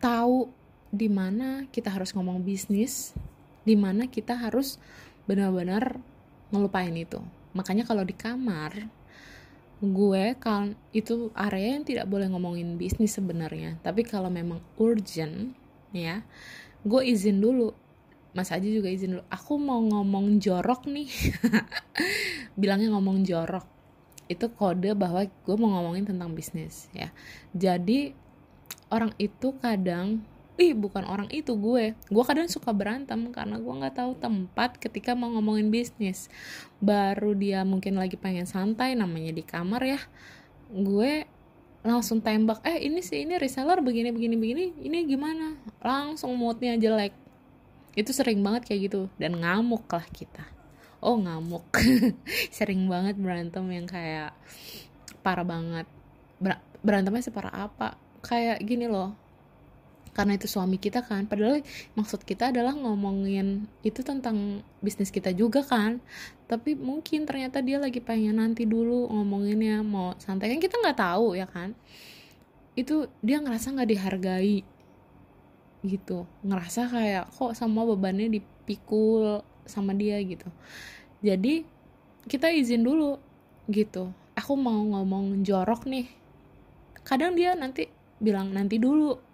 tahu 0.00 0.48
di 0.88 1.12
mana 1.12 1.68
kita 1.68 1.92
harus 1.92 2.16
ngomong 2.16 2.40
bisnis, 2.40 3.12
di 3.68 3.76
mana 3.76 4.08
kita 4.08 4.40
harus 4.40 4.80
benar-benar 5.28 6.00
ngelupain 6.50 6.94
itu. 6.94 7.18
Makanya 7.54 7.82
kalau 7.86 8.06
di 8.06 8.14
kamar, 8.14 8.86
gue 9.80 10.24
kan 10.36 10.76
itu 10.92 11.32
area 11.32 11.78
yang 11.78 11.88
tidak 11.88 12.06
boleh 12.06 12.28
ngomongin 12.30 12.76
bisnis 12.76 13.16
sebenarnya. 13.16 13.80
Tapi 13.80 14.06
kalau 14.06 14.28
memang 14.28 14.60
urgent, 14.76 15.56
ya, 15.90 16.22
gue 16.84 17.02
izin 17.02 17.40
dulu. 17.40 17.74
Mas 18.30 18.54
Aji 18.54 18.70
juga 18.70 18.86
izin 18.86 19.18
dulu. 19.18 19.24
Aku 19.26 19.58
mau 19.58 19.82
ngomong 19.82 20.38
jorok 20.38 20.86
nih. 20.86 21.10
Bilangnya 22.60 22.94
ngomong 22.94 23.26
jorok. 23.26 23.66
Itu 24.30 24.54
kode 24.54 24.94
bahwa 24.94 25.26
gue 25.26 25.56
mau 25.58 25.74
ngomongin 25.74 26.06
tentang 26.06 26.30
bisnis, 26.38 26.86
ya. 26.94 27.10
Jadi 27.50 28.14
orang 28.94 29.10
itu 29.18 29.58
kadang 29.58 30.22
ih 30.60 30.76
bukan 30.76 31.08
orang 31.08 31.32
itu 31.32 31.56
gue. 31.56 31.96
Gue 32.12 32.24
kadang 32.28 32.44
suka 32.52 32.76
berantem 32.76 33.32
karena 33.32 33.56
gue 33.56 33.74
nggak 33.80 33.96
tahu 33.96 34.12
tempat 34.20 34.76
ketika 34.76 35.16
mau 35.16 35.32
ngomongin 35.32 35.72
bisnis. 35.72 36.28
Baru 36.84 37.32
dia 37.32 37.64
mungkin 37.64 37.96
lagi 37.96 38.20
pengen 38.20 38.44
santai 38.44 38.92
namanya 38.92 39.32
di 39.32 39.40
kamar 39.40 39.82
ya 39.88 40.00
gue 40.70 41.26
langsung 41.80 42.22
tembak 42.22 42.62
eh 42.62 42.86
ini 42.86 43.02
sih 43.02 43.26
ini 43.26 43.40
reseller 43.40 43.82
begini 43.82 44.12
begini 44.12 44.36
begini 44.36 44.64
ini 44.84 44.98
gimana? 45.08 45.56
Langsung 45.80 46.36
moodnya 46.36 46.76
jelek. 46.76 47.16
Itu 47.96 48.12
sering 48.12 48.44
banget 48.44 48.68
kayak 48.68 48.92
gitu 48.92 49.00
dan 49.16 49.40
ngamuk 49.40 49.88
lah 49.88 50.04
kita. 50.12 50.44
Oh 51.00 51.16
ngamuk. 51.16 51.64
Sering 52.56 52.84
banget 52.86 53.16
berantem 53.16 53.64
yang 53.72 53.88
kayak 53.88 54.36
parah 55.24 55.48
banget. 55.48 55.88
Ber 56.36 56.60
berantemnya 56.84 57.24
separah 57.24 57.66
apa? 57.72 57.96
Kayak 58.20 58.60
gini 58.68 58.84
loh 58.84 59.16
karena 60.10 60.34
itu 60.34 60.50
suami 60.50 60.76
kita 60.76 61.06
kan. 61.06 61.26
Padahal 61.30 61.62
maksud 61.94 62.26
kita 62.26 62.50
adalah 62.50 62.74
ngomongin 62.74 63.70
itu 63.86 64.02
tentang 64.02 64.66
bisnis 64.82 65.14
kita 65.14 65.30
juga 65.30 65.62
kan. 65.62 66.02
Tapi 66.50 66.74
mungkin 66.74 67.24
ternyata 67.24 67.62
dia 67.62 67.78
lagi 67.78 68.02
pengen 68.02 68.42
nanti 68.42 68.66
dulu 68.66 69.06
ngomonginnya 69.06 69.86
mau 69.86 70.18
santai. 70.18 70.50
Kan 70.50 70.60
kita 70.62 70.82
nggak 70.82 70.98
tahu 70.98 71.38
ya 71.38 71.46
kan? 71.46 71.78
Itu 72.74 73.06
dia 73.22 73.38
ngerasa 73.38 73.70
nggak 73.70 73.90
dihargai. 73.90 74.58
Gitu. 75.86 76.26
Ngerasa 76.42 76.90
kayak 76.90 77.24
kok 77.30 77.54
sama 77.54 77.86
bebannya 77.86 78.26
dipikul 78.34 79.46
sama 79.64 79.94
dia 79.94 80.18
gitu. 80.26 80.50
Jadi 81.22 81.62
kita 82.26 82.50
izin 82.50 82.82
dulu 82.82 83.14
gitu. 83.70 84.10
Aku 84.34 84.58
mau 84.58 84.82
ngomong 84.82 85.46
jorok 85.46 85.86
nih. 85.86 86.10
Kadang 87.06 87.38
dia 87.38 87.54
nanti 87.54 87.86
bilang 88.20 88.52
nanti 88.52 88.76
dulu 88.76 89.29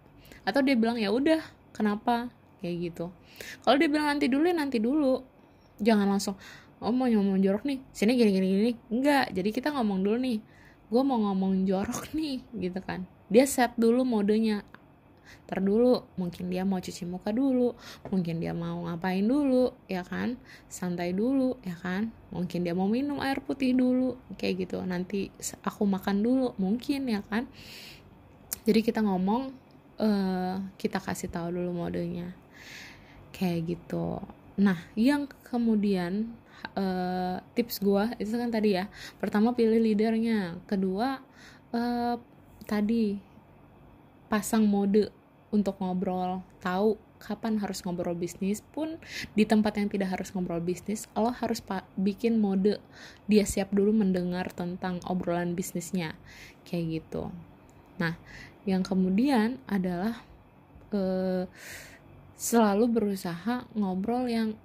atau 0.46 0.62
dia 0.62 0.78
bilang 0.78 0.94
ya 0.94 1.10
udah 1.10 1.42
kenapa? 1.74 2.30
Kayak 2.62 2.74
gitu. 2.88 3.06
Kalau 3.66 3.76
dia 3.76 3.90
bilang 3.90 4.14
nanti 4.14 4.30
dulu 4.30 4.46
ya 4.46 4.54
nanti 4.54 4.78
dulu. 4.78 5.20
Jangan 5.82 6.06
langsung 6.08 6.38
oh 6.80 6.94
mau 6.94 7.10
ngomong 7.10 7.42
jorok 7.42 7.66
nih? 7.66 7.82
Sini 7.90 8.14
gini 8.14 8.30
gini 8.30 8.46
gini. 8.46 8.72
Enggak 8.94 9.34
jadi 9.34 9.50
kita 9.50 9.74
ngomong 9.74 10.06
dulu 10.06 10.16
nih. 10.22 10.38
Gue 10.86 11.02
mau 11.02 11.18
ngomong 11.18 11.66
jorok 11.66 12.12
nih 12.18 12.46
gitu 12.54 12.78
kan. 12.80 13.04
Dia 13.26 13.44
set 13.44 13.74
dulu 13.74 14.06
modenya. 14.06 14.62
Ter 15.46 15.58
dulu 15.58 16.06
mungkin 16.14 16.50
dia 16.50 16.62
mau 16.62 16.78
cuci 16.78 17.02
muka 17.06 17.34
dulu 17.34 17.74
mungkin 18.10 18.38
dia 18.38 18.54
mau 18.54 18.86
ngapain 18.86 19.26
dulu 19.26 19.74
ya 19.90 20.06
kan? 20.06 20.38
Santai 20.70 21.10
dulu 21.10 21.58
ya 21.66 21.74
kan? 21.74 22.14
Mungkin 22.30 22.62
dia 22.62 22.74
mau 22.74 22.86
minum 22.86 23.18
air 23.18 23.42
putih 23.42 23.74
dulu 23.74 24.14
kayak 24.38 24.66
gitu. 24.66 24.78
Nanti 24.86 25.34
aku 25.66 25.82
makan 25.82 26.22
dulu 26.22 26.54
mungkin 26.62 27.10
ya 27.10 27.26
kan? 27.26 27.50
Jadi 28.66 28.82
kita 28.82 29.02
ngomong 29.02 29.65
uh, 30.00 30.60
kita 30.80 30.98
kasih 31.00 31.28
tahu 31.28 31.52
dulu 31.52 31.86
modenya. 31.86 32.32
Kayak 33.32 33.76
gitu. 33.76 34.20
Nah 34.56 34.80
yang 34.96 35.28
kemudian 35.44 36.32
uh, 36.76 37.40
tips 37.52 37.80
gue 37.84 38.04
itu 38.20 38.32
kan 38.36 38.48
tadi 38.48 38.80
ya. 38.80 38.88
Pertama 39.20 39.52
pilih 39.52 39.80
leadernya. 39.80 40.60
Kedua 40.64 41.20
uh, 41.72 42.16
tadi 42.64 43.20
pasang 44.26 44.64
mode 44.64 45.12
untuk 45.52 45.78
ngobrol. 45.80 46.42
Tahu 46.60 46.96
kapan 47.16 47.56
harus 47.56 47.80
ngobrol 47.80 48.12
bisnis 48.12 48.60
pun 48.60 49.00
di 49.32 49.48
tempat 49.48 49.80
yang 49.80 49.88
tidak 49.88 50.12
harus 50.12 50.28
ngobrol 50.36 50.60
bisnis 50.60 51.08
lo 51.16 51.32
harus 51.32 51.64
bikin 51.96 52.36
mode. 52.40 52.80
Dia 53.28 53.48
siap 53.48 53.72
dulu 53.72 53.92
mendengar 53.92 54.52
tentang 54.52 55.00
obrolan 55.08 55.56
bisnisnya. 55.56 56.16
Kayak 56.64 56.84
gitu. 57.02 57.32
Nah 57.96 58.20
yang 58.66 58.82
kemudian 58.82 59.62
adalah 59.70 60.20
eh, 60.90 61.46
selalu 62.36 62.84
berusaha 62.92 63.64
ngobrol 63.72 64.28
yang 64.28 64.58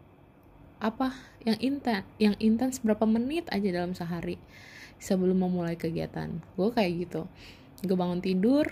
apa 0.82 1.14
yang 1.46 1.56
intens 1.62 2.04
yang 2.18 2.36
intens 2.42 2.82
berapa 2.82 3.06
menit 3.06 3.48
aja 3.54 3.70
dalam 3.70 3.94
sehari 3.94 4.42
sebelum 4.98 5.46
memulai 5.46 5.78
kegiatan. 5.78 6.42
Gue 6.58 6.70
kayak 6.74 6.92
gitu. 7.08 7.22
Gue 7.86 7.98
bangun 7.98 8.22
tidur 8.22 8.70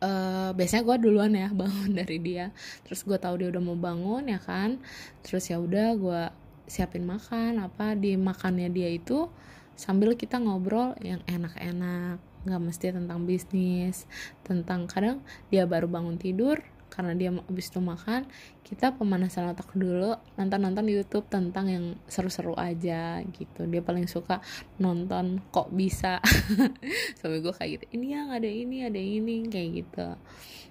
uh, 0.00 0.50
biasanya 0.52 0.82
gue 0.84 0.96
duluan 1.00 1.32
ya 1.32 1.48
bangun 1.52 1.92
dari 2.00 2.18
dia. 2.20 2.52
Terus 2.84 3.04
gue 3.04 3.16
tahu 3.16 3.40
dia 3.40 3.48
udah 3.52 3.62
mau 3.62 3.78
bangun 3.78 4.28
ya 4.28 4.40
kan? 4.40 4.80
Terus 5.24 5.48
ya 5.48 5.60
udah 5.60 5.88
gue 5.96 6.22
siapin 6.66 7.06
makan 7.06 7.62
apa 7.62 7.94
di 7.94 8.18
makannya 8.18 8.68
dia 8.74 8.90
itu 8.90 9.30
sambil 9.78 10.18
kita 10.18 10.40
ngobrol 10.42 10.98
yang 11.04 11.22
enak-enak 11.30 12.18
nggak 12.46 12.62
mesti 12.62 12.94
tentang 12.94 13.26
bisnis 13.26 14.06
tentang 14.46 14.86
kadang 14.86 15.18
dia 15.50 15.66
baru 15.66 15.90
bangun 15.90 16.16
tidur 16.16 16.62
karena 16.96 17.12
dia 17.12 17.30
habis 17.34 17.68
itu 17.68 17.82
makan 17.82 18.24
kita 18.62 18.94
pemanasan 18.94 19.50
otak 19.52 19.74
dulu 19.76 20.16
nonton 20.38 20.60
nonton 20.62 20.86
YouTube 20.88 21.26
tentang 21.28 21.68
yang 21.68 21.86
seru-seru 22.08 22.56
aja 22.56 23.20
gitu. 23.36 23.66
Dia 23.68 23.82
paling 23.82 24.08
suka 24.08 24.40
nonton 24.80 25.42
kok 25.52 25.70
bisa. 25.74 26.22
Sampai 27.20 27.44
gue 27.44 27.54
kayak 27.54 27.70
gitu 27.78 27.84
ini 28.00 28.16
yang 28.16 28.32
ada 28.32 28.48
ini 28.48 28.86
ada 28.86 28.98
ini 28.98 29.46
kayak 29.50 29.70
gitu. 29.82 30.08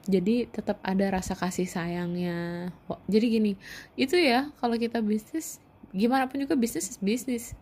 Jadi 0.06 0.50
tetap 0.50 0.82
ada 0.82 1.14
rasa 1.14 1.38
kasih 1.38 1.68
sayangnya. 1.70 2.72
Jadi 3.06 3.26
gini 3.30 3.52
itu 4.00 4.18
ya 4.18 4.50
kalau 4.60 4.76
kita 4.82 5.06
bisnis 5.06 5.62
gimana 5.96 6.28
pun 6.28 6.42
juga 6.42 6.58
bisnis 6.58 6.96
is 6.96 7.00
bisnis. 7.00 7.54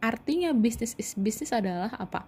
Artinya 0.00 0.56
bisnis 0.56 0.96
is 0.96 1.12
bisnis 1.14 1.52
adalah 1.52 1.92
apa 1.94 2.24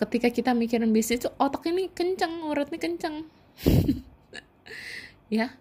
ketika 0.00 0.32
kita 0.32 0.50
mikirin 0.56 0.90
bisnis 0.96 1.20
itu 1.20 1.30
otak 1.36 1.68
ini 1.68 1.92
kenceng 1.92 2.48
uratnya 2.48 2.80
kenceng. 2.80 3.28
Ya 5.30 5.54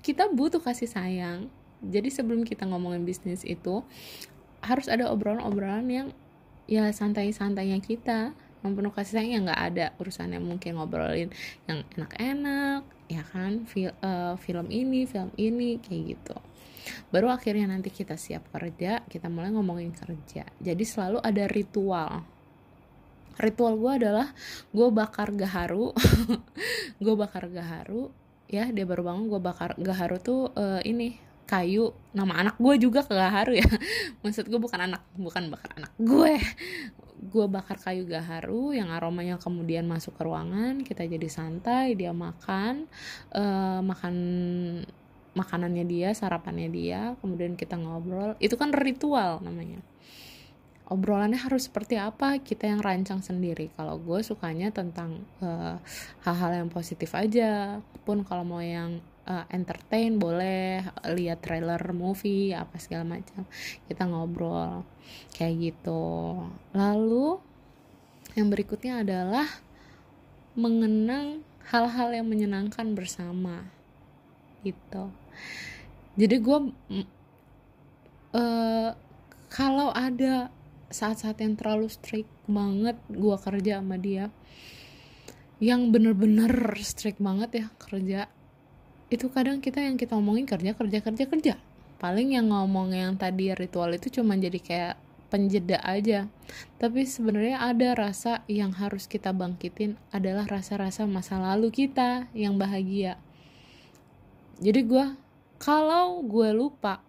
kita 0.00 0.32
butuh 0.32 0.64
kasih 0.64 0.88
sayang. 0.88 1.52
Jadi 1.84 2.08
sebelum 2.08 2.48
kita 2.48 2.64
ngomongin 2.64 3.04
bisnis 3.04 3.44
itu 3.44 3.84
harus 4.64 4.88
ada 4.88 5.12
obrolan-obrolan 5.12 5.84
yang 5.92 6.08
ya 6.64 6.88
santai-santainya 6.88 7.84
kita. 7.84 8.32
Yang 8.64 8.96
kasih 8.96 9.12
sayang 9.20 9.32
yang 9.36 9.42
nggak 9.44 9.60
ada 9.60 9.86
urusannya 10.00 10.40
mungkin 10.40 10.80
ngobrolin 10.80 11.28
yang 11.68 11.84
enak-enak 12.00 12.88
ya 13.12 13.20
kan? 13.28 13.68
Fil, 13.68 13.92
uh, 14.00 14.40
film 14.40 14.72
ini 14.72 15.04
film 15.04 15.28
ini 15.36 15.76
kayak 15.84 16.16
gitu. 16.16 16.36
Baru 17.12 17.28
akhirnya 17.28 17.68
nanti 17.68 17.92
kita 17.92 18.16
siap 18.16 18.48
kerja 18.48 19.04
kita 19.04 19.28
mulai 19.28 19.52
ngomongin 19.52 19.92
kerja. 19.92 20.48
Jadi 20.64 20.84
selalu 20.88 21.20
ada 21.20 21.44
ritual 21.44 22.24
ritual 23.38 23.78
gue 23.78 23.92
adalah 24.04 24.30
gue 24.70 24.88
bakar 24.90 25.34
gaharu. 25.34 25.90
Gue 27.04 27.14
bakar 27.18 27.50
gaharu. 27.50 28.14
Ya 28.46 28.70
dia 28.70 28.86
baru 28.86 29.02
bangun 29.02 29.26
gue 29.26 29.40
bakar 29.42 29.74
gaharu 29.80 30.22
tuh 30.22 30.54
uh, 30.54 30.78
ini 30.86 31.18
kayu. 31.44 31.90
Nama 32.14 32.46
anak 32.46 32.56
gue 32.62 32.74
juga 32.78 33.02
ke 33.02 33.12
gaharu 33.12 33.58
ya. 33.58 33.66
Maksud 34.22 34.46
gue 34.46 34.60
bukan 34.60 34.78
anak 34.78 35.02
bukan 35.18 35.50
bakar 35.50 35.74
anak 35.74 35.92
gue 35.98 36.38
gue 37.24 37.46
bakar 37.48 37.80
kayu 37.80 38.04
gaharu 38.04 38.76
yang 38.76 38.92
aromanya 38.92 39.40
kemudian 39.40 39.88
masuk 39.88 40.12
ke 40.12 40.28
ruangan 40.28 40.84
kita 40.84 41.08
jadi 41.08 41.24
santai 41.32 41.96
dia 41.96 42.12
makan 42.12 42.84
uh, 43.32 43.80
makan 43.80 44.14
makanannya 45.32 45.84
dia 45.88 46.12
sarapannya 46.12 46.68
dia 46.70 47.00
kemudian 47.18 47.58
kita 47.58 47.74
ngobrol. 47.74 48.38
Itu 48.38 48.54
kan 48.54 48.70
ritual 48.70 49.42
namanya 49.42 49.82
obrolannya 50.88 51.40
harus 51.40 51.66
seperti 51.68 51.96
apa 51.96 52.40
kita 52.40 52.68
yang 52.68 52.84
rancang 52.84 53.24
sendiri. 53.24 53.72
Kalau 53.72 53.96
gue 53.96 54.20
sukanya 54.20 54.68
tentang 54.68 55.24
eh, 55.40 55.76
hal-hal 56.24 56.64
yang 56.64 56.68
positif 56.68 57.16
aja. 57.16 57.80
Pun 58.04 58.20
kalau 58.20 58.44
mau 58.44 58.60
yang 58.60 59.00
uh, 59.24 59.44
entertain 59.48 60.20
boleh 60.20 60.84
lihat 61.16 61.40
trailer 61.40 61.80
movie 61.96 62.52
apa 62.52 62.76
segala 62.76 63.16
macam 63.16 63.48
kita 63.88 64.04
ngobrol. 64.04 64.84
Kayak 65.36 65.72
gitu. 65.72 66.04
Lalu 66.76 67.40
yang 68.36 68.48
berikutnya 68.50 69.00
adalah 69.00 69.46
mengenang 70.54 71.42
hal-hal 71.70 72.12
yang 72.12 72.26
menyenangkan 72.28 72.92
bersama. 72.92 73.64
Gitu. 74.62 75.04
Jadi 76.14 76.36
gue 76.38 76.58
uh, 78.36 78.90
kalau 79.50 79.88
ada 79.90 80.50
saat-saat 80.92 81.40
yang 81.40 81.56
terlalu 81.56 81.88
strict 81.88 82.30
banget 82.48 82.96
gue 83.08 83.36
kerja 83.36 83.80
sama 83.80 83.96
dia 83.96 84.28
yang 85.62 85.94
bener-bener 85.94 86.50
strict 86.82 87.22
banget 87.22 87.50
ya 87.64 87.66
kerja 87.78 88.28
itu 89.12 89.30
kadang 89.30 89.60
kita 89.60 89.84
yang 89.84 89.94
kita 89.94 90.16
omongin 90.16 90.48
kerja 90.48 90.74
kerja 90.74 90.98
kerja 91.04 91.24
kerja. 91.28 91.54
Paling 92.02 92.36
yang 92.36 92.50
ngomong 92.50 92.92
yang 92.92 93.14
tadi 93.14 93.54
ritual 93.54 93.94
itu 93.94 94.20
cuma 94.20 94.34
jadi 94.34 94.58
kayak 94.58 94.94
penjeda 95.30 95.78
aja. 95.86 96.26
Tapi 96.82 97.06
sebenarnya 97.06 97.62
ada 97.62 97.94
rasa 97.94 98.42
yang 98.50 98.74
harus 98.74 99.06
kita 99.06 99.30
bangkitin 99.30 99.94
adalah 100.10 100.48
rasa-rasa 100.50 101.06
masa 101.06 101.38
lalu 101.38 101.70
kita 101.70 102.26
yang 102.34 102.58
bahagia. 102.58 103.20
Jadi 104.58 104.80
gue 104.82 105.06
kalau 105.62 106.22
gue 106.26 106.50
lupa 106.50 107.00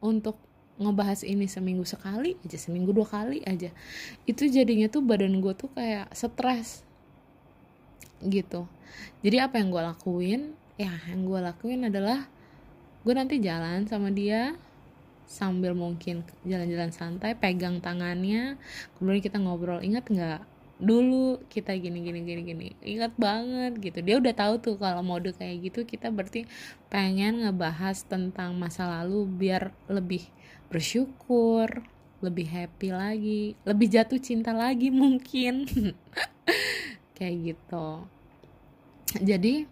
untuk 0.00 0.40
ngebahas 0.82 1.22
ini 1.22 1.46
seminggu 1.46 1.86
sekali 1.86 2.34
aja 2.42 2.58
seminggu 2.58 2.90
dua 2.90 3.06
kali 3.06 3.42
aja. 3.46 3.70
Itu 4.26 4.46
jadinya 4.50 4.90
tuh 4.90 5.02
badan 5.02 5.38
gue 5.38 5.54
tuh 5.54 5.70
kayak 5.72 6.10
stres. 6.14 6.82
Gitu. 8.22 8.66
Jadi 9.22 9.36
apa 9.38 9.58
yang 9.58 9.70
gue 9.70 9.82
lakuin? 9.82 10.42
Ya 10.76 10.92
yang 11.10 11.26
gue 11.26 11.40
lakuin 11.40 11.86
adalah 11.86 12.26
gue 13.02 13.14
nanti 13.14 13.42
jalan 13.42 13.86
sama 13.90 14.14
dia 14.14 14.54
sambil 15.26 15.72
mungkin 15.72 16.22
jalan-jalan 16.44 16.92
santai 16.92 17.32
pegang 17.32 17.80
tangannya 17.80 18.60
kemudian 18.98 19.22
kita 19.24 19.40
ngobrol. 19.40 19.80
Ingat 19.80 20.04
nggak? 20.12 20.40
Dulu 20.82 21.46
kita 21.46 21.72
gini 21.78 22.02
gini 22.02 22.20
gini 22.26 22.42
gini. 22.42 22.68
Ingat 22.82 23.14
banget 23.16 23.78
gitu. 23.78 23.98
Dia 24.02 24.18
udah 24.18 24.34
tahu 24.34 24.54
tuh 24.58 24.76
kalau 24.76 25.00
mode 25.00 25.30
kayak 25.32 25.72
gitu 25.72 25.86
kita 25.86 26.10
berarti 26.10 26.44
pengen 26.90 27.46
ngebahas 27.46 28.02
tentang 28.04 28.58
masa 28.58 28.90
lalu 28.90 29.24
biar 29.24 29.72
lebih 29.86 30.26
bersyukur 30.72 31.84
lebih 32.24 32.48
happy 32.48 32.88
lagi 32.88 33.42
lebih 33.68 33.92
jatuh 33.92 34.16
cinta 34.16 34.56
lagi 34.56 34.88
mungkin. 35.04 35.68
Kayak 37.12 37.36
gitu. 37.52 38.08
Jadi 39.20 39.68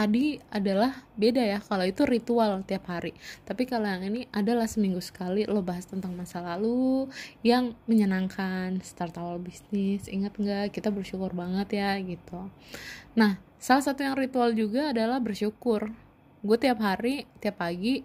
tadi 0.00 0.38
adalah 0.48 1.04
beda 1.18 1.42
ya 1.42 1.58
kalau 1.60 1.84
itu 1.84 2.04
ritual 2.06 2.62
tiap 2.64 2.88
hari. 2.88 3.16
Tapi 3.44 3.66
kalau 3.66 3.84
yang 3.84 4.04
ini 4.06 4.24
adalah 4.30 4.64
seminggu 4.64 5.02
sekali 5.02 5.44
lo 5.48 5.64
bahas 5.64 5.84
tentang 5.88 6.14
masa 6.14 6.40
lalu 6.40 7.08
yang 7.42 7.74
menyenangkan 7.84 8.78
start 8.84 9.18
awal 9.18 9.36
bisnis 9.40 10.06
ingat 10.06 10.36
nggak 10.36 10.76
kita 10.76 10.92
bersyukur 10.92 11.32
banget 11.34 11.80
ya 11.80 11.96
gitu. 12.00 12.48
Nah 13.16 13.40
salah 13.60 13.84
satu 13.84 14.04
yang 14.04 14.14
ritual 14.16 14.52
juga 14.52 14.92
adalah 14.92 15.18
bersyukur. 15.18 15.90
Gue 16.40 16.56
tiap 16.56 16.80
hari 16.80 17.28
tiap 17.42 17.60
pagi 17.60 18.00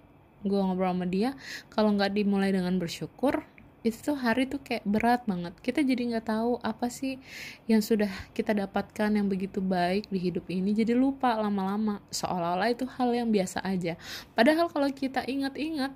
gue 0.45 0.59
ngobrol 0.61 0.93
sama 0.93 1.09
dia 1.09 1.33
kalau 1.73 1.91
nggak 1.97 2.13
dimulai 2.13 2.53
dengan 2.53 2.77
bersyukur 2.77 3.43
itu 3.85 4.01
tuh 4.01 4.17
hari 4.17 4.49
tuh 4.49 4.57
kayak 4.65 4.81
berat 4.81 5.21
banget. 5.29 5.53
Kita 5.61 5.85
jadi 5.85 6.09
nggak 6.09 6.25
tahu 6.25 6.57
apa 6.65 6.89
sih 6.89 7.21
yang 7.69 7.85
sudah 7.85 8.09
kita 8.33 8.57
dapatkan 8.57 9.13
yang 9.13 9.29
begitu 9.29 9.61
baik 9.61 10.09
di 10.09 10.17
hidup 10.17 10.49
ini 10.49 10.73
jadi 10.73 10.97
lupa 10.97 11.37
lama-lama. 11.37 12.01
Seolah-olah 12.09 12.73
itu 12.73 12.89
hal 12.89 13.13
yang 13.13 13.29
biasa 13.29 13.61
aja. 13.61 13.93
Padahal 14.33 14.73
kalau 14.73 14.89
kita 14.89 15.21
ingat-ingat 15.29 15.93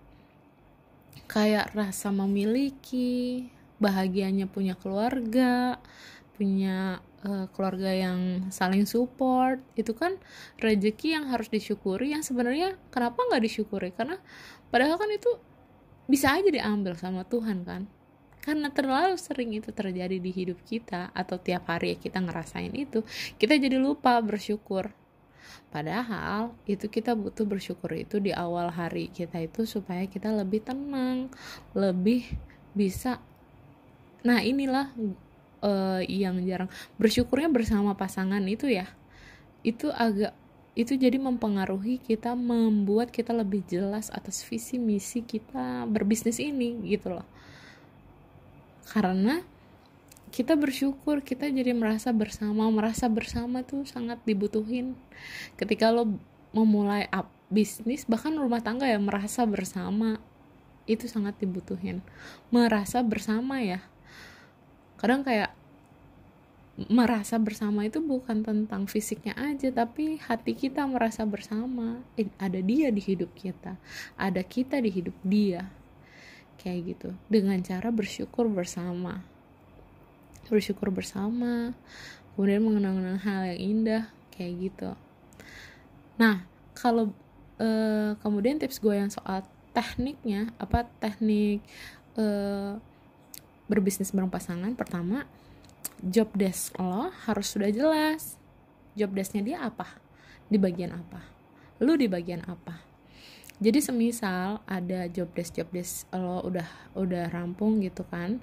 kayak 1.26 1.74
rasa 1.74 2.14
memiliki 2.14 3.50
bahagianya 3.82 4.46
punya 4.46 4.78
keluarga 4.78 5.82
punya 6.40 7.04
uh, 7.26 7.46
keluarga 7.52 7.92
yang 7.92 8.52
saling 8.54 8.88
support 8.88 9.60
itu 9.76 9.92
kan 9.96 10.16
rezeki 10.60 11.20
yang 11.20 11.26
harus 11.28 11.52
disyukuri 11.52 12.16
yang 12.16 12.24
sebenarnya 12.24 12.80
kenapa 12.94 13.20
nggak 13.28 13.44
disyukuri? 13.44 13.92
Karena 13.92 14.20
padahal 14.72 14.96
kan 14.96 15.10
itu 15.12 15.32
bisa 16.10 16.34
aja 16.34 16.50
diambil 16.50 16.96
sama 16.96 17.28
Tuhan 17.28 17.64
kan. 17.68 17.86
Karena 18.40 18.72
terlalu 18.72 19.20
sering 19.20 19.52
itu 19.52 19.70
terjadi 19.76 20.16
di 20.16 20.32
hidup 20.32 20.64
kita 20.64 21.12
atau 21.12 21.38
tiap 21.38 21.68
hari 21.68 22.00
kita 22.00 22.24
ngerasain 22.24 22.72
itu 22.72 23.04
kita 23.36 23.60
jadi 23.60 23.76
lupa 23.76 24.18
bersyukur. 24.24 24.90
Padahal 25.70 26.58
itu 26.66 26.90
kita 26.90 27.14
butuh 27.14 27.46
bersyukur 27.46 27.94
itu 27.94 28.18
di 28.18 28.34
awal 28.34 28.74
hari 28.74 29.14
kita 29.14 29.38
itu 29.38 29.70
supaya 29.70 30.08
kita 30.10 30.34
lebih 30.34 30.66
tenang 30.66 31.30
lebih 31.78 32.26
bisa. 32.74 33.22
Nah 34.26 34.42
inilah 34.42 34.90
uh, 35.62 36.02
yang 36.06 36.40
jarang. 36.46 36.70
Bersyukurnya 36.98 37.50
bersama 37.52 37.96
pasangan 37.96 38.42
itu 38.48 38.68
ya 38.70 38.88
itu 39.60 39.92
agak 39.92 40.32
itu 40.78 40.96
jadi 40.96 41.20
mempengaruhi 41.20 42.00
kita 42.00 42.40
membuat 42.40 43.12
kita 43.12 43.36
lebih 43.36 43.68
jelas 43.68 44.08
atas 44.16 44.40
visi 44.48 44.80
misi 44.80 45.20
kita 45.20 45.84
berbisnis 45.84 46.40
ini 46.40 46.80
gitu 46.88 47.20
loh. 47.20 47.28
Karena 48.88 49.44
kita 50.30 50.56
bersyukur 50.56 51.26
kita 51.26 51.50
jadi 51.50 51.76
merasa 51.76 52.14
bersama 52.16 52.70
merasa 52.72 53.12
bersama 53.12 53.66
tuh 53.66 53.84
sangat 53.84 54.24
dibutuhin. 54.24 54.96
Ketika 55.60 55.92
lo 55.92 56.16
memulai 56.56 57.12
up 57.12 57.28
bisnis 57.50 58.06
bahkan 58.06 58.38
rumah 58.38 58.62
tangga 58.62 58.86
ya 58.86 59.02
merasa 59.02 59.44
bersama 59.44 60.22
itu 60.88 61.12
sangat 61.12 61.36
dibutuhin. 61.44 62.00
Merasa 62.54 63.04
bersama 63.04 63.60
ya 63.60 63.84
kadang 65.00 65.24
kayak 65.24 65.56
merasa 66.88 67.36
bersama 67.36 67.84
itu 67.84 68.00
bukan 68.00 68.40
tentang 68.40 68.88
fisiknya 68.88 69.36
aja 69.36 69.68
tapi 69.68 70.16
hati 70.20 70.56
kita 70.56 70.88
merasa 70.88 71.28
bersama. 71.28 72.00
Eh, 72.16 72.32
ada 72.40 72.60
dia 72.64 72.88
di 72.92 73.04
hidup 73.04 73.36
kita 73.36 73.76
ada 74.16 74.40
kita 74.44 74.80
di 74.80 74.92
hidup 74.92 75.16
dia. 75.24 75.68
Kayak 76.60 76.80
gitu. 76.96 77.10
Dengan 77.32 77.60
cara 77.64 77.92
bersyukur 77.92 78.48
bersama. 78.52 79.24
Bersyukur 80.48 80.92
bersama 80.92 81.76
kemudian 82.40 82.64
mengenang-kenang 82.64 83.20
hal 83.20 83.42
yang 83.52 83.60
indah 83.60 84.04
kayak 84.32 84.72
gitu. 84.72 84.96
Nah 86.16 86.48
kalau 86.72 87.12
eh, 87.60 88.16
kemudian 88.24 88.56
tips 88.56 88.80
gue 88.80 88.96
yang 88.96 89.12
soal 89.12 89.44
tekniknya 89.76 90.48
apa 90.56 90.88
teknik 91.04 91.60
eh, 92.16 92.80
berbisnis 93.70 94.12
bareng 94.12 94.34
pasangan 94.34 94.74
pertama 94.74 95.30
job 96.02 96.28
desk 96.34 96.76
lo 96.82 97.14
harus 97.30 97.48
sudah 97.48 97.70
jelas. 97.70 98.36
Job 98.98 99.14
desknya 99.14 99.42
dia 99.46 99.58
apa? 99.62 99.86
Di 100.50 100.58
bagian 100.58 100.92
apa? 100.92 101.22
Lu 101.80 101.96
di 101.96 102.10
bagian 102.10 102.44
apa? 102.50 102.82
Jadi 103.60 103.80
semisal 103.80 104.64
ada 104.66 105.06
job 105.12 105.30
desk 105.38 105.56
job 105.56 105.70
desk 105.70 106.10
lo 106.16 106.42
udah 106.44 106.68
udah 106.96 107.28
rampung 107.30 107.84
gitu 107.84 108.08
kan 108.08 108.40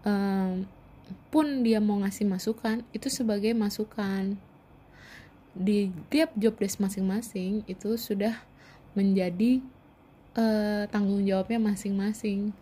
um, 0.00 0.64
pun 1.28 1.60
dia 1.60 1.76
mau 1.76 2.00
ngasih 2.00 2.26
masukan 2.26 2.82
itu 2.90 3.06
sebagai 3.06 3.52
masukan. 3.54 4.34
Di 5.56 5.88
tiap 6.12 6.36
job 6.36 6.56
desk 6.60 6.82
masing-masing 6.82 7.64
itu 7.64 7.96
sudah 7.96 8.36
menjadi 8.92 9.64
uh, 10.36 10.84
tanggung 10.88 11.24
jawabnya 11.24 11.60
masing-masing 11.60 12.52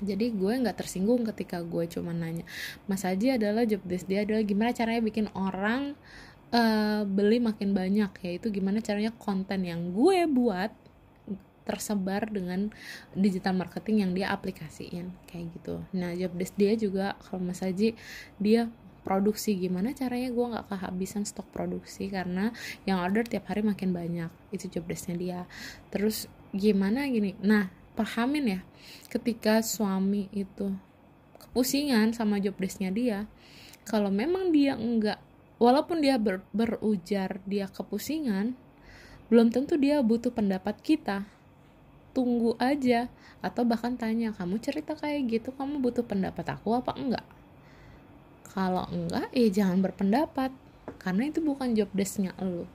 jadi 0.00 0.32
gue 0.32 0.52
nggak 0.64 0.76
tersinggung 0.80 1.22
ketika 1.28 1.60
gue 1.60 1.84
cuma 1.88 2.10
nanya 2.16 2.42
Mas 2.88 3.04
Haji 3.04 3.36
adalah 3.36 3.68
job 3.68 3.84
desk 3.84 4.08
dia 4.08 4.24
adalah 4.24 4.42
gimana 4.42 4.72
caranya 4.72 5.02
bikin 5.04 5.28
orang 5.36 5.96
uh, 6.54 7.02
beli 7.06 7.38
makin 7.38 7.72
banyak? 7.72 8.10
Yaitu 8.22 8.50
gimana 8.52 8.82
caranya 8.82 9.14
konten 9.16 9.64
yang 9.64 9.94
gue 9.94 10.26
buat 10.30 10.70
tersebar 11.64 12.26
dengan 12.26 12.72
digital 13.14 13.54
marketing 13.54 14.02
yang 14.02 14.12
dia 14.12 14.34
aplikasiin. 14.34 15.14
Kayak 15.30 15.54
gitu. 15.58 15.74
Nah 15.94 16.14
job 16.18 16.34
desk 16.34 16.54
dia 16.58 16.74
juga 16.74 17.14
kalau 17.22 17.42
Mas 17.42 17.62
Haji 17.62 17.94
dia 18.42 18.68
produksi. 19.06 19.56
Gimana 19.56 19.94
caranya 19.94 20.28
gue 20.34 20.46
nggak 20.56 20.66
kehabisan 20.66 21.22
stok 21.22 21.48
produksi 21.54 22.10
karena 22.10 22.50
yang 22.84 22.98
order 23.00 23.22
tiap 23.22 23.46
hari 23.48 23.62
makin 23.62 23.94
banyak. 23.94 24.30
Itu 24.50 24.66
job 24.66 24.90
desknya 24.90 25.16
dia. 25.16 25.40
Terus 25.94 26.26
gimana 26.50 27.06
gini? 27.06 27.38
Nah 27.38 27.79
pahamin 27.98 28.58
ya 28.58 28.60
ketika 29.10 29.60
suami 29.60 30.30
itu 30.30 30.74
kepusingan 31.40 32.14
sama 32.14 32.38
job 32.38 32.54
desknya 32.58 32.90
dia 32.94 33.18
kalau 33.86 34.12
memang 34.12 34.54
dia 34.54 34.78
enggak 34.78 35.18
walaupun 35.60 36.00
dia 36.00 36.16
ber, 36.16 36.42
berujar 36.54 37.42
dia 37.44 37.66
kepusingan 37.68 38.56
belum 39.30 39.54
tentu 39.54 39.78
dia 39.78 40.02
butuh 40.02 40.34
pendapat 40.34 40.74
kita. 40.82 41.22
Tunggu 42.10 42.58
aja 42.58 43.06
atau 43.38 43.62
bahkan 43.62 43.94
tanya 43.94 44.34
kamu 44.34 44.58
cerita 44.58 44.98
kayak 44.98 45.30
gitu 45.30 45.54
kamu 45.54 45.78
butuh 45.78 46.02
pendapat 46.02 46.42
aku 46.50 46.74
apa 46.74 46.98
enggak? 46.98 47.22
Kalau 48.50 48.90
enggak 48.90 49.30
ya 49.30 49.46
jangan 49.62 49.78
berpendapat 49.78 50.50
karena 50.98 51.30
itu 51.30 51.38
bukan 51.38 51.78
job 51.78 51.86
desknya 51.94 52.34
lo 52.42 52.66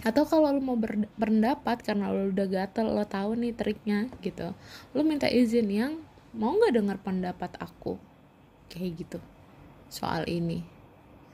atau 0.00 0.24
kalau 0.24 0.48
lo 0.48 0.60
mau 0.64 0.78
berpendapat 0.80 1.84
karena 1.84 2.08
lo 2.08 2.32
udah 2.32 2.48
gatel 2.48 2.96
lo 2.96 3.04
tahu 3.04 3.36
nih 3.36 3.52
triknya 3.52 4.08
gitu. 4.24 4.56
Lo 4.96 5.00
minta 5.04 5.28
izin 5.28 5.68
yang 5.68 5.92
mau 6.32 6.56
nggak 6.56 6.72
dengar 6.72 6.96
pendapat 7.00 7.52
aku. 7.60 8.00
Kayak 8.72 8.90
gitu. 9.04 9.18
Soal 9.92 10.24
ini. 10.30 10.64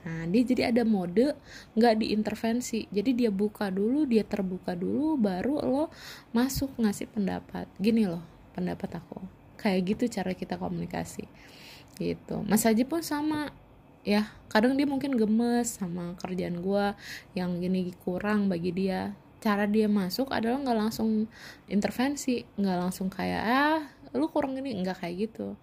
Nah 0.03 0.23
dia 0.27 0.43
jadi 0.43 0.71
ada 0.71 0.83
mode 0.83 1.35
nggak 1.75 1.95
diintervensi. 2.03 2.91
Jadi 2.91 3.11
dia 3.15 3.31
buka 3.31 3.71
dulu 3.71 4.03
dia 4.03 4.27
terbuka 4.27 4.75
dulu 4.75 5.15
baru 5.15 5.63
lo 5.63 5.85
masuk 6.35 6.75
ngasih 6.79 7.07
pendapat. 7.11 7.71
Gini 7.79 8.03
loh 8.03 8.23
pendapat 8.51 8.99
aku. 8.99 9.23
Kayak 9.55 9.95
gitu 9.95 10.03
cara 10.19 10.31
kita 10.35 10.59
komunikasi. 10.59 11.23
Gitu. 11.97 12.35
Mas 12.45 12.67
Haji 12.67 12.83
pun 12.83 13.01
sama 13.01 13.49
ya 14.07 14.31
kadang 14.47 14.79
dia 14.79 14.87
mungkin 14.87 15.19
gemes 15.19 15.75
sama 15.75 16.15
kerjaan 16.23 16.63
gue 16.63 16.85
yang 17.35 17.59
gini 17.59 17.91
kurang 18.07 18.47
bagi 18.47 18.71
dia. 18.71 19.11
Cara 19.43 19.67
dia 19.67 19.91
masuk 19.91 20.31
adalah 20.31 20.63
nggak 20.63 20.79
langsung 20.87 21.27
intervensi 21.67 22.47
nggak 22.55 22.77
langsung 22.87 23.11
kayak 23.11 23.43
ah 23.43 23.81
lu 24.15 24.31
kurang 24.31 24.55
ini. 24.55 24.79
Nggak 24.79 25.03
kayak 25.03 25.15
gitu. 25.27 25.59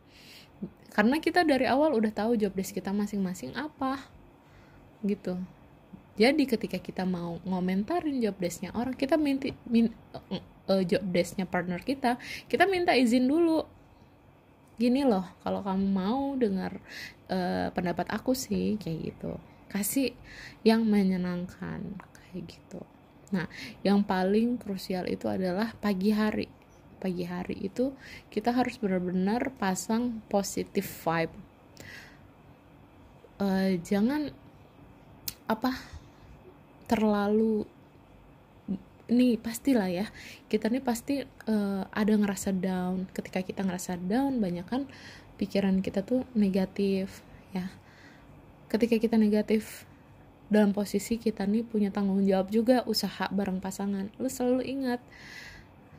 Karena 0.92 1.18
kita 1.18 1.42
dari 1.42 1.64
awal 1.64 1.96
udah 1.96 2.12
tahu 2.12 2.37
job 2.37 2.52
desk 2.52 2.76
kita 2.76 2.92
masing-masing 2.92 3.57
apa 3.57 4.04
gitu. 5.02 5.40
Jadi 6.14 6.46
ketika 6.46 6.78
kita 6.78 7.02
mau 7.02 7.42
ngomentarin 7.42 8.22
job 8.22 8.38
desknya 8.38 8.70
orang 8.78 8.94
kita 8.94 9.18
minta 9.18 9.50
min, 9.66 9.90
uh, 10.70 10.83
job 10.87 11.02
desknya 11.11 11.42
partner 11.42 11.83
kita 11.83 12.22
kita 12.46 12.70
minta 12.70 12.94
izin 12.94 13.26
dulu 13.26 13.66
gini 14.74 15.06
loh 15.06 15.24
kalau 15.46 15.62
kamu 15.62 15.87
mau 15.87 16.34
dengar 16.34 16.82
uh, 17.30 17.70
pendapat 17.70 18.10
aku 18.10 18.34
sih 18.34 18.76
kayak 18.78 19.14
gitu. 19.14 19.32
Kasih 19.70 20.14
yang 20.62 20.87
menyenangkan 20.87 21.98
kayak 22.14 22.44
gitu. 22.46 22.82
Nah 23.34 23.46
yang 23.87 24.02
paling 24.02 24.58
krusial 24.58 25.06
itu 25.10 25.30
adalah 25.30 25.74
pagi 25.78 26.10
hari. 26.10 26.50
Pagi 26.98 27.24
hari 27.26 27.68
itu 27.68 27.92
kita 28.32 28.54
harus 28.54 28.80
benar-benar 28.80 29.52
pasang 29.60 30.24
positive 30.30 30.87
vibe. 30.87 31.34
Uh, 33.34 33.76
jangan 33.82 34.30
apa 35.44 35.76
terlalu 36.88 37.68
nih 39.05 39.37
pastilah 39.37 39.88
ya 39.93 40.07
kita 40.49 40.73
nih 40.73 40.81
pasti 40.81 41.21
uh, 41.25 41.83
ada 41.93 42.12
ngerasa 42.17 42.57
down. 42.57 43.09
Ketika 43.12 43.45
kita 43.45 43.61
ngerasa 43.64 44.01
down 44.01 44.40
banyak 44.40 44.64
kan 44.64 44.88
pikiran 45.37 45.85
kita 45.85 46.01
tuh 46.07 46.25
negatif 46.33 47.21
ya. 47.53 47.69
Ketika 48.71 48.97
kita 48.99 49.21
negatif 49.21 49.85
dalam 50.49 50.77
posisi 50.77 51.17
kita 51.17 51.49
nih 51.49 51.64
punya 51.64 51.88
tanggung 51.88 52.21
jawab 52.25 52.53
juga 52.53 52.85
usaha 52.85 53.29
bareng 53.33 53.61
pasangan. 53.61 54.12
Lu 54.21 54.29
selalu 54.29 54.64
ingat 54.64 55.01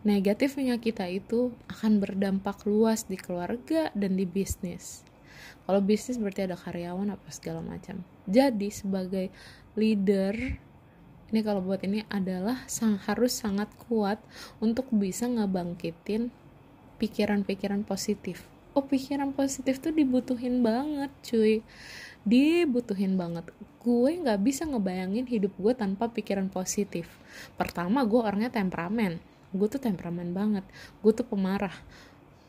negatifnya 0.05 0.77
kita 0.77 1.09
itu 1.09 1.49
akan 1.65 1.97
berdampak 1.97 2.61
luas 2.69 3.09
di 3.09 3.17
keluarga 3.17 3.89
dan 3.97 4.17
di 4.17 4.25
bisnis. 4.29 5.01
Kalau 5.65 5.81
bisnis 5.81 6.21
berarti 6.21 6.45
ada 6.45 6.53
karyawan 6.53 7.17
apa 7.17 7.29
segala 7.33 7.59
macam. 7.65 8.05
Jadi 8.29 8.69
sebagai 8.69 9.33
leader 9.73 10.61
ini 11.33 11.41
kalau 11.41 11.61
buat 11.65 11.81
ini 11.81 12.05
adalah 12.13 12.61
sang, 12.69 13.01
harus 13.09 13.33
sangat 13.33 13.69
kuat 13.89 14.21
untuk 14.61 14.85
bisa 14.93 15.25
ngebangkitin 15.25 16.29
pikiran-pikiran 17.01 17.81
positif. 17.81 18.45
Oh 18.75 18.83
pikiran 18.83 19.31
positif 19.31 19.79
tuh 19.79 19.95
dibutuhin 19.95 20.61
banget 20.61 21.09
cuy. 21.23 21.63
Dibutuhin 22.27 23.15
banget. 23.15 23.49
Gue 23.79 24.19
nggak 24.19 24.39
bisa 24.43 24.67
ngebayangin 24.67 25.25
hidup 25.25 25.55
gue 25.57 25.73
tanpa 25.73 26.11
pikiran 26.11 26.51
positif. 26.51 27.07
Pertama 27.55 28.03
gue 28.03 28.19
orangnya 28.19 28.51
temperamen. 28.51 29.17
Gue 29.55 29.67
tuh 29.71 29.79
temperamen 29.79 30.35
banget. 30.35 30.67
Gue 30.99 31.15
tuh 31.15 31.25
pemarah. 31.25 31.73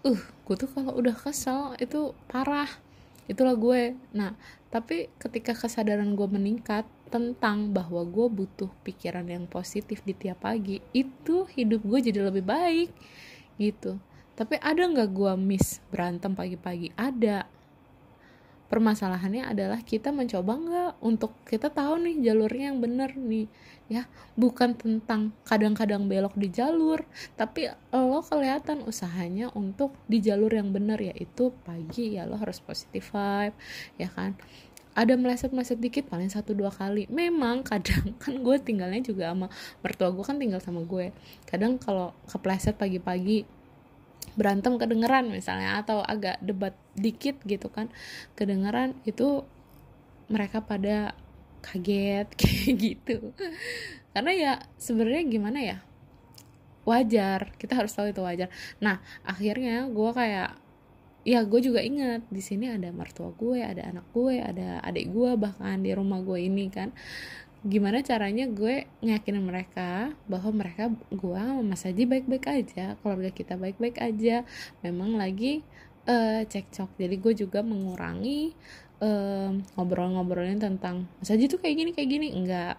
Uh 0.04 0.18
gue 0.18 0.56
tuh 0.58 0.68
kalau 0.68 0.92
udah 0.98 1.14
kesel 1.14 1.78
itu 1.78 2.12
parah. 2.26 2.68
Itulah 3.30 3.54
gue. 3.54 3.94
Nah 4.10 4.34
tapi 4.76 5.08
ketika 5.16 5.56
kesadaran 5.56 6.12
gue 6.12 6.28
meningkat 6.28 6.84
tentang 7.08 7.72
bahwa 7.72 8.04
gue 8.04 8.28
butuh 8.28 8.68
pikiran 8.84 9.24
yang 9.24 9.48
positif 9.48 10.04
di 10.04 10.12
tiap 10.12 10.44
pagi 10.44 10.84
itu 10.92 11.48
hidup 11.48 11.80
gue 11.80 12.12
jadi 12.12 12.20
lebih 12.28 12.44
baik 12.44 12.92
gitu. 13.56 13.96
Tapi 14.36 14.60
ada 14.60 14.84
nggak 14.84 15.16
gue 15.16 15.32
miss 15.40 15.80
berantem 15.88 16.36
pagi-pagi? 16.36 16.92
Ada 16.92 17.48
permasalahannya 18.66 19.46
adalah 19.46 19.79
kita 19.83 20.11
mencoba 20.11 20.52
nggak 20.59 20.92
untuk 21.02 21.33
kita 21.46 21.70
tahu 21.70 22.02
nih 22.02 22.31
jalurnya 22.31 22.74
yang 22.74 22.79
bener 22.83 23.11
nih 23.14 23.46
ya. 23.87 24.11
Bukan 24.35 24.74
tentang 24.74 25.31
kadang-kadang 25.46 26.11
belok 26.11 26.35
di 26.35 26.50
jalur 26.50 27.07
tapi 27.38 27.70
lo 27.94 28.20
kelihatan 28.26 28.83
usahanya 28.83 29.50
untuk 29.55 29.94
di 30.11 30.18
jalur 30.18 30.50
yang 30.50 30.74
bener 30.74 30.98
yaitu 30.98 31.55
pagi 31.62 32.18
ya 32.18 32.26
lo 32.26 32.38
harus 32.38 32.59
positif 32.59 33.14
vibe 33.14 33.55
ya 33.98 34.11
kan. 34.11 34.35
Ada 34.96 35.12
meleset-meleset 35.12 35.76
dikit 35.76 36.09
paling 36.09 36.33
satu 36.33 36.57
dua 36.57 36.72
kali. 36.72 37.05
Memang 37.12 37.62
kadang 37.62 38.14
kan 38.22 38.35
gue 38.40 38.57
tinggalnya 38.59 39.05
juga 39.05 39.31
sama 39.31 39.46
mertua 39.85 40.09
gue 40.11 40.24
kan 40.24 40.40
tinggal 40.40 40.59
sama 40.59 40.83
gue. 40.83 41.12
Kadang 41.46 41.76
kalau 41.76 42.16
kepleset 42.26 42.74
pagi-pagi 42.81 43.56
berantem 44.37 44.77
kedengeran 44.77 45.33
misalnya 45.33 45.81
atau 45.81 46.05
agak 46.05 46.38
debat 46.44 46.77
dikit 46.94 47.40
gitu 47.49 47.72
kan 47.72 47.88
kedengeran 48.37 48.94
itu 49.09 49.42
mereka 50.29 50.62
pada 50.62 51.16
kaget 51.64 52.29
kayak 52.40 52.72
gitu. 52.79 53.35
Karena 54.14 54.33
ya 54.33 54.53
sebenarnya 54.79 55.22
gimana 55.27 55.59
ya 55.61 55.79
wajar 56.87 57.51
kita 57.59 57.75
harus 57.75 57.92
tahu 57.92 58.14
itu 58.14 58.22
wajar. 58.22 58.53
Nah 58.79 59.03
akhirnya 59.27 59.90
gue 59.90 60.11
kayak 60.14 60.51
ya 61.27 61.42
gue 61.42 61.59
juga 61.59 61.83
ingat 61.83 62.22
di 62.31 62.38
sini 62.38 62.70
ada 62.70 62.87
mertua 62.94 63.35
gue 63.35 63.59
ada 63.59 63.83
anak 63.83 64.07
gue 64.14 64.38
ada 64.38 64.79
adik 64.87 65.11
gue 65.11 65.35
bahkan 65.35 65.83
di 65.83 65.90
rumah 65.90 66.22
gue 66.22 66.38
ini 66.38 66.70
kan 66.70 66.94
gimana 67.66 67.98
caranya 67.98 68.46
gue 68.46 68.87
ngeyakinin 69.02 69.42
mereka 69.42 70.14
bahwa 70.31 70.55
mereka 70.55 70.87
gue 71.11 71.35
sama 71.35 71.62
Mas 71.66 71.83
Haji 71.83 72.07
baik-baik 72.07 72.46
aja 72.46 72.94
keluarga 73.02 73.31
kita 73.35 73.59
baik-baik 73.59 73.98
aja. 73.98 74.46
Memang 74.87 75.18
lagi 75.18 75.66
uh, 76.07 76.46
cekcok. 76.46 76.94
Jadi 76.94 77.16
gue 77.18 77.33
juga 77.35 77.66
mengurangi 77.66 78.55
uh, 79.02 79.50
ngobrol-ngobrolin 79.74 80.62
tentang 80.62 81.11
Mas 81.18 81.29
Haji 81.35 81.50
tuh 81.50 81.59
kayak 81.59 81.74
gini 81.74 81.90
kayak 81.90 82.11
gini. 82.11 82.29
Enggak. 82.31 82.79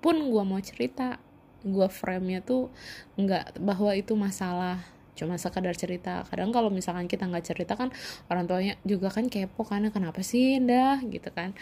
Pun 0.00 0.16
gue 0.32 0.42
mau 0.48 0.60
cerita 0.64 1.20
gue 1.60 1.88
frame-nya 1.90 2.40
tuh 2.40 2.72
enggak 3.20 3.52
bahwa 3.60 3.92
itu 3.92 4.16
masalah 4.16 4.80
cuma 5.12 5.36
sekadar 5.36 5.76
cerita. 5.76 6.24
Kadang 6.32 6.56
kalau 6.56 6.72
misalkan 6.72 7.04
kita 7.04 7.28
nggak 7.28 7.44
cerita 7.52 7.76
kan 7.76 7.92
orang 8.32 8.48
tuanya 8.48 8.74
juga 8.88 9.12
kan 9.12 9.28
kepo 9.28 9.60
karena 9.68 9.92
kenapa 9.92 10.24
sih 10.24 10.56
dah 10.64 11.04
gitu 11.04 11.28
kan 11.36 11.52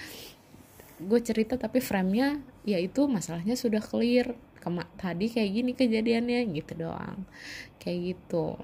gue 1.05 1.21
cerita 1.21 1.61
tapi 1.61 1.79
framenya 1.85 2.40
yaitu 2.64 3.05
masalahnya 3.07 3.55
sudah 3.55 3.85
clear. 3.85 4.35
Kema 4.59 4.88
tadi 4.97 5.29
kayak 5.29 5.51
gini 5.53 5.73
kejadiannya 5.77 6.49
gitu 6.57 6.88
doang. 6.88 7.29
Kayak 7.77 8.17
gitu. 8.17 8.57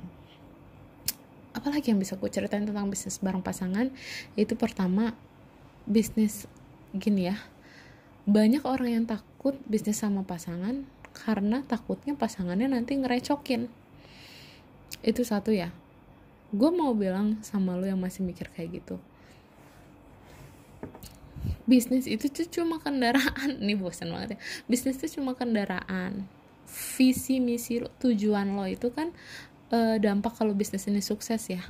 Apalagi 1.52 1.92
yang 1.92 2.00
bisa 2.00 2.16
gue 2.16 2.30
ceritain 2.32 2.64
tentang 2.64 2.88
bisnis 2.88 3.20
bareng 3.20 3.44
pasangan? 3.44 3.92
Itu 4.34 4.56
pertama 4.56 5.12
bisnis 5.84 6.48
gini 6.96 7.28
ya. 7.28 7.36
Banyak 8.24 8.64
orang 8.64 8.88
yang 8.88 9.04
takut 9.04 9.60
bisnis 9.68 10.00
sama 10.00 10.24
pasangan 10.24 10.88
karena 11.12 11.60
takutnya 11.68 12.16
pasangannya 12.16 12.72
nanti 12.72 12.96
ngerecokin. 12.96 13.68
Itu 15.04 15.22
satu 15.28 15.52
ya. 15.52 15.68
Gue 16.50 16.72
mau 16.72 16.96
bilang 16.96 17.44
sama 17.44 17.76
lo 17.76 17.84
yang 17.84 18.00
masih 18.00 18.24
mikir 18.24 18.48
kayak 18.56 18.80
gitu 18.80 18.96
bisnis 21.70 22.10
itu 22.10 22.26
tuh 22.26 22.50
cuma 22.50 22.82
kendaraan. 22.82 23.54
Nih 23.64 23.78
bosan 23.78 24.10
banget 24.10 24.34
ya. 24.34 24.38
Bisnis 24.66 24.98
itu 24.98 25.22
cuma 25.22 25.38
kendaraan. 25.38 26.26
Visi 26.98 27.38
misi 27.38 27.78
lo, 27.78 27.90
tujuan 28.02 28.58
lo 28.58 28.66
itu 28.66 28.90
kan 28.90 29.14
e, 29.70 29.98
dampak 30.02 30.38
kalau 30.38 30.54
bisnis 30.54 30.90
ini 30.90 30.98
sukses 30.98 31.46
ya 31.46 31.62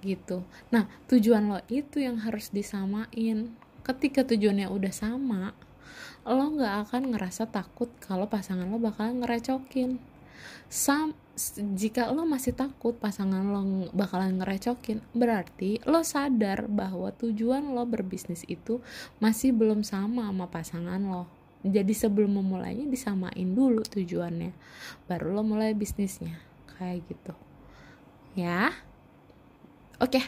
gitu. 0.00 0.44
Nah 0.72 0.88
tujuan 1.12 1.52
lo 1.52 1.60
itu 1.68 2.00
yang 2.00 2.20
harus 2.24 2.48
disamain. 2.48 3.52
Ketika 3.84 4.24
tujuannya 4.24 4.72
udah 4.72 4.92
sama 4.92 5.52
lo 6.26 6.44
nggak 6.58 6.90
akan 6.90 7.14
ngerasa 7.14 7.46
takut 7.54 7.86
kalau 8.02 8.26
pasangan 8.26 8.66
lo 8.66 8.82
bakalan 8.82 9.22
ngerecokin 9.22 10.15
sam 10.66 11.14
jika 11.76 12.08
lo 12.08 12.24
masih 12.24 12.56
takut 12.56 12.96
pasangan 12.96 13.44
lo 13.44 13.92
bakalan 13.92 14.40
ngerecokin 14.40 15.04
berarti 15.12 15.84
lo 15.84 16.00
sadar 16.00 16.64
bahwa 16.64 17.12
tujuan 17.12 17.76
lo 17.76 17.84
berbisnis 17.84 18.42
itu 18.48 18.80
masih 19.20 19.52
belum 19.52 19.84
sama 19.84 20.32
sama 20.32 20.48
pasangan 20.48 21.00
lo. 21.04 21.28
Jadi 21.66 21.92
sebelum 21.92 22.40
memulainya 22.40 22.88
disamain 22.88 23.52
dulu 23.52 23.84
tujuannya 23.84 24.54
baru 25.04 25.36
lo 25.36 25.42
mulai 25.44 25.76
bisnisnya. 25.76 26.40
Kayak 26.76 27.04
gitu. 27.10 27.34
Ya? 28.36 28.72
Oke 30.00 30.20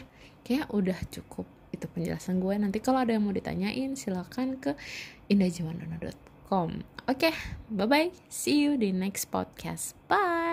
kayak 0.49 0.69
udah 0.73 0.97
cukup 1.13 1.45
itu 1.69 1.85
penjelasan 1.89 2.41
gue. 2.41 2.53
Nanti 2.57 2.81
kalau 2.81 3.05
ada 3.05 3.13
yang 3.13 3.25
mau 3.25 3.33
ditanyain 3.33 3.93
silakan 3.93 4.57
ke 4.57 4.73
indahjiwandono.com 5.29 6.98
oke 7.09 7.33
bye 7.73 7.89
bye 7.89 8.09
see 8.29 8.61
you 8.61 8.77
di 8.77 8.93
next 8.93 9.33
podcast. 9.33 9.97
Bye 10.05 10.48